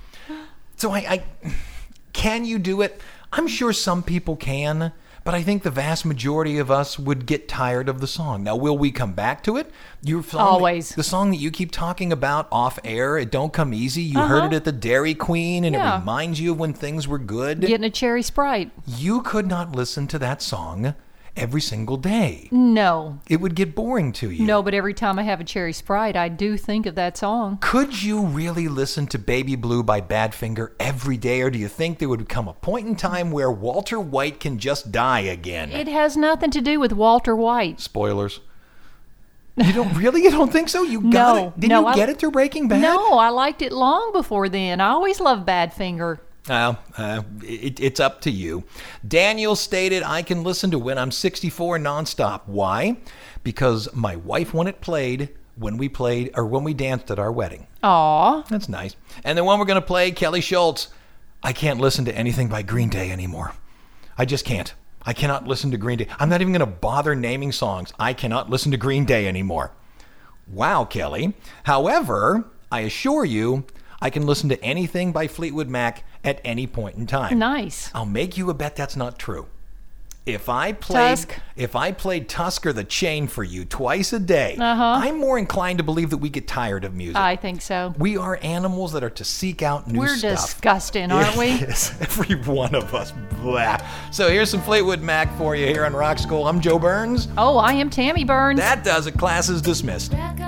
So 0.77 0.93
I, 0.93 0.99
I 0.99 1.25
can 2.13 2.45
you 2.45 2.59
do 2.61 2.83
it? 2.83 3.01
I'm 3.33 3.49
sure 3.49 3.73
some 3.73 4.03
people 4.05 4.37
can, 4.37 4.93
but 5.29 5.35
I 5.35 5.43
think 5.43 5.63
the 5.63 5.71
vast 5.71 6.07
majority 6.07 6.57
of 6.57 6.71
us 6.71 6.99
would 6.99 7.27
get 7.27 7.49
tired 7.49 7.91
of 7.91 8.01
the 8.01 8.07
song. 8.07 8.43
Now, 8.45 8.57
will 8.57 8.79
we 8.79 8.91
come 8.91 9.13
back 9.13 9.43
to 9.43 9.59
it? 9.59 9.71
Your 10.03 10.23
song 10.23 10.41
Always. 10.41 10.95
the 10.95 11.03
song 11.03 11.33
that 11.33 11.37
you 11.37 11.51
keep 11.51 11.71
talking 11.71 12.11
about 12.15 12.49
off 12.51 12.79
air, 12.83 13.19
it 13.19 13.31
don't 13.31 13.53
come 13.53 13.75
easy. 13.75 14.01
You 14.01 14.21
heard 14.21 14.51
it 14.51 14.57
at 14.57 14.65
the 14.65 14.73
Dairy 14.73 15.13
Queen, 15.15 15.65
and 15.65 15.77
Uh-huh. 15.77 15.85
Yeah. 15.85 15.97
it 15.97 16.01
reminds 16.01 16.41
you 16.41 16.53
of 16.53 16.59
when 16.59 16.73
things 16.73 17.07
were 17.07 17.19
good. 17.19 17.61
Getting 17.61 17.85
a 17.85 17.91
cherry 17.91 18.23
sprite. 18.23 18.71
you 18.87 19.21
could 19.21 19.47
not 19.47 19.77
listen 19.77 20.07
to 20.07 20.19
that 20.19 20.41
song 20.41 20.95
every 21.39 21.61
single 21.61 21.97
day. 21.97 22.49
No. 22.51 23.21
It 23.29 23.41
would 23.41 23.55
get 23.55 23.75
boring 23.75 24.13
to 24.15 24.31
you. 24.31 24.45
No, 24.45 24.63
but 24.63 24.75
every 24.75 24.93
time 24.95 25.19
I 25.19 25.23
have 25.23 25.41
a 25.41 25.45
cherry 25.45 25.73
sprite, 25.73 26.17
I 26.17 26.29
do 26.29 26.57
think 26.57 26.85
of 26.87 26.95
that 26.97 27.17
song. 27.17 27.59
Could 27.61 28.03
you 28.03 28.21
really 28.27 28.69
listen 28.69 29.07
to 29.09 29.19
Baby 29.19 29.57
Blue 29.57 29.83
by 29.83 30.01
Badfinger 30.01 30.73
every 30.81 31.17
day, 31.17 31.41
or 31.41 31.51
do 31.51 31.59
you 31.59 31.69
think 31.69 31.99
there 31.99 32.09
would 32.09 32.29
come 32.29 32.49
a 32.49 32.53
point 32.55 32.87
in 32.87 32.97
time 32.97 33.31
where 33.31 33.51
Walter 33.51 33.99
White 34.01 34.41
can 34.41 34.59
just 34.59 34.93
die 34.93 35.21
again? 35.21 35.71
It 35.73 35.89
has 35.89 36.17
nothing 36.17 36.51
to 36.51 36.61
do 36.61 36.81
with 36.81 36.93
Walter 36.93 37.35
White. 37.37 37.81
Spoilers. 37.81 38.41
You 39.57 39.73
don't 39.73 39.93
really? 39.97 40.23
You 40.23 40.31
don't 40.31 40.53
think 40.53 40.69
so? 40.69 40.85
You 40.85 41.01
got 41.11 41.35
No, 41.37 41.47
it? 41.49 41.61
Did 41.61 41.71
no, 41.71 41.81
you 41.81 41.87
I- 41.89 41.95
get 41.97 42.09
it 42.09 42.19
through 42.19 42.31
Breaking 42.31 42.69
Bad? 42.69 42.81
No, 42.81 43.19
I 43.19 43.31
liked 43.31 43.61
it 43.61 43.73
long 43.73 44.13
before 44.13 44.49
then. 44.49 44.81
I 44.81 44.91
always 44.91 45.19
loved 45.19 45.47
Badfinger. 45.49 46.21
Well, 46.49 46.79
uh, 46.97 47.23
it, 47.43 47.79
it's 47.81 48.01
up 48.01 48.23
to 48.23 48.31
you. 48.31 48.65
Daniel 49.07 49.55
stated, 49.55 50.03
I 50.03 50.23
can 50.23 50.43
listen 50.43 50.71
to 50.71 50.79
When 50.79 50.99
I'm 50.99 51.11
64 51.11 51.79
nonstop. 51.79 52.43
Why? 52.47 52.97
Because 53.43 53.89
my 53.95 54.17
wife 54.17 54.55
wanted 54.55 54.77
it 54.77 54.81
played 54.81 55.31
when 55.57 55.77
we 55.77 55.89
played 55.89 56.31
or 56.35 56.47
when 56.47 56.65
we 56.65 56.73
danced 56.73 57.11
at 57.11 57.19
our 57.19 57.33
wedding. 57.33 57.67
Aw. 57.83 58.43
That's 58.49 58.69
nice. 58.69 58.97
And 59.25 59.37
the 59.37 59.45
one 59.45 59.59
we're 59.59 59.67
going 59.67 59.81
to 59.81 59.87
play, 59.87 60.11
Kelly 60.11 60.41
Schultz. 60.41 60.89
I 61.43 61.53
can't 61.53 61.81
listen 61.81 62.05
to 62.07 62.15
anything 62.15 62.49
by 62.49 62.63
Green 62.63 62.89
Day 62.89 63.11
anymore. 63.11 63.53
I 64.17 64.25
just 64.25 64.45
can't. 64.45 64.75
I 65.05 65.13
cannot 65.13 65.47
listen 65.47 65.71
to 65.71 65.77
Green 65.77 65.99
Day. 65.99 66.09
I'm 66.19 66.29
not 66.29 66.41
even 66.41 66.53
going 66.53 66.61
to 66.61 66.67
bother 66.67 67.15
naming 67.15 67.53
songs. 67.53 67.93
I 67.99 68.13
cannot 68.13 68.51
listen 68.51 68.73
to 68.73 68.77
Green 68.77 69.05
Day 69.05 69.29
anymore. 69.29 69.73
Wow, 70.49 70.85
Kelly. 70.85 71.35
However, 71.65 72.45
I 72.73 72.81
assure 72.81 73.25
you, 73.25 73.65
I 74.01 74.11
can 74.11 74.27
listen 74.27 74.49
to 74.49 74.63
anything 74.63 75.13
by 75.13 75.27
Fleetwood 75.29 75.69
Mac 75.69 76.05
at 76.25 76.41
any 76.45 76.67
point 76.67 76.97
in 76.97 77.07
time. 77.07 77.39
Nice. 77.39 77.91
I'll 77.95 78.07
make 78.07 78.37
you 78.37 78.51
a 78.51 78.55
bet 78.55 78.77
that's 78.77 78.97
not 78.97 79.19
true. 79.19 79.47
If 80.27 80.51
I 80.51 80.73
played 80.75 81.09
Tusk. 81.17 81.41
if 81.57 81.75
I 81.75 81.91
played 81.91 82.29
Tusk 82.29 82.67
or 82.67 82.75
the 82.75 82.85
Chain 82.85 83.29
for 83.29 83.43
you 83.43 83.65
twice 83.65 84.13
a 84.13 84.19
day, 84.19 84.59
Uh-huh. 84.61 85.01
I'm 85.03 85.19
more 85.19 85.39
inclined 85.39 85.79
to 85.79 85.85
believe 85.85 86.11
that 86.11 86.19
we 86.19 86.29
get 86.29 86.47
tired 86.47 86.85
of 86.85 86.93
music. 86.95 87.17
I 87.17 87.35
think 87.37 87.63
so. 87.63 87.95
We 87.99 88.19
are 88.19 88.39
animals 88.43 88.93
that 88.93 89.03
are 89.03 89.09
to 89.09 89.25
seek 89.25 89.63
out 89.63 89.87
new 89.89 90.07
stuff. 90.07 90.11
We're 90.11 90.17
stuff. 90.37 90.47
disgusting, 90.53 91.11
aren't 91.11 91.35
we? 91.37 91.47
Yes, 91.61 91.97
every 92.03 92.35
one 92.43 92.75
of 92.75 92.95
us. 92.95 93.15
Blah. 93.41 93.79
So 94.11 94.29
here's 94.29 94.51
some 94.51 94.61
Fleetwood 94.61 95.01
Mac 95.01 95.35
for 95.39 95.57
you 95.57 95.65
here 95.67 95.87
on 95.87 95.95
Rock 95.95 96.19
School. 96.19 96.47
I'm 96.47 96.61
Joe 96.61 96.79
Burns. 96.79 97.29
Oh, 97.39 97.57
I 97.57 97.73
am 97.73 97.89
Tammy 97.89 98.25
Burns. 98.25 98.59
That 98.59 98.85
does 98.85 99.07
it. 99.07 99.13
Class 99.17 99.49
is 99.49 99.63
dismissed. 99.63 100.13
Back 100.13 100.39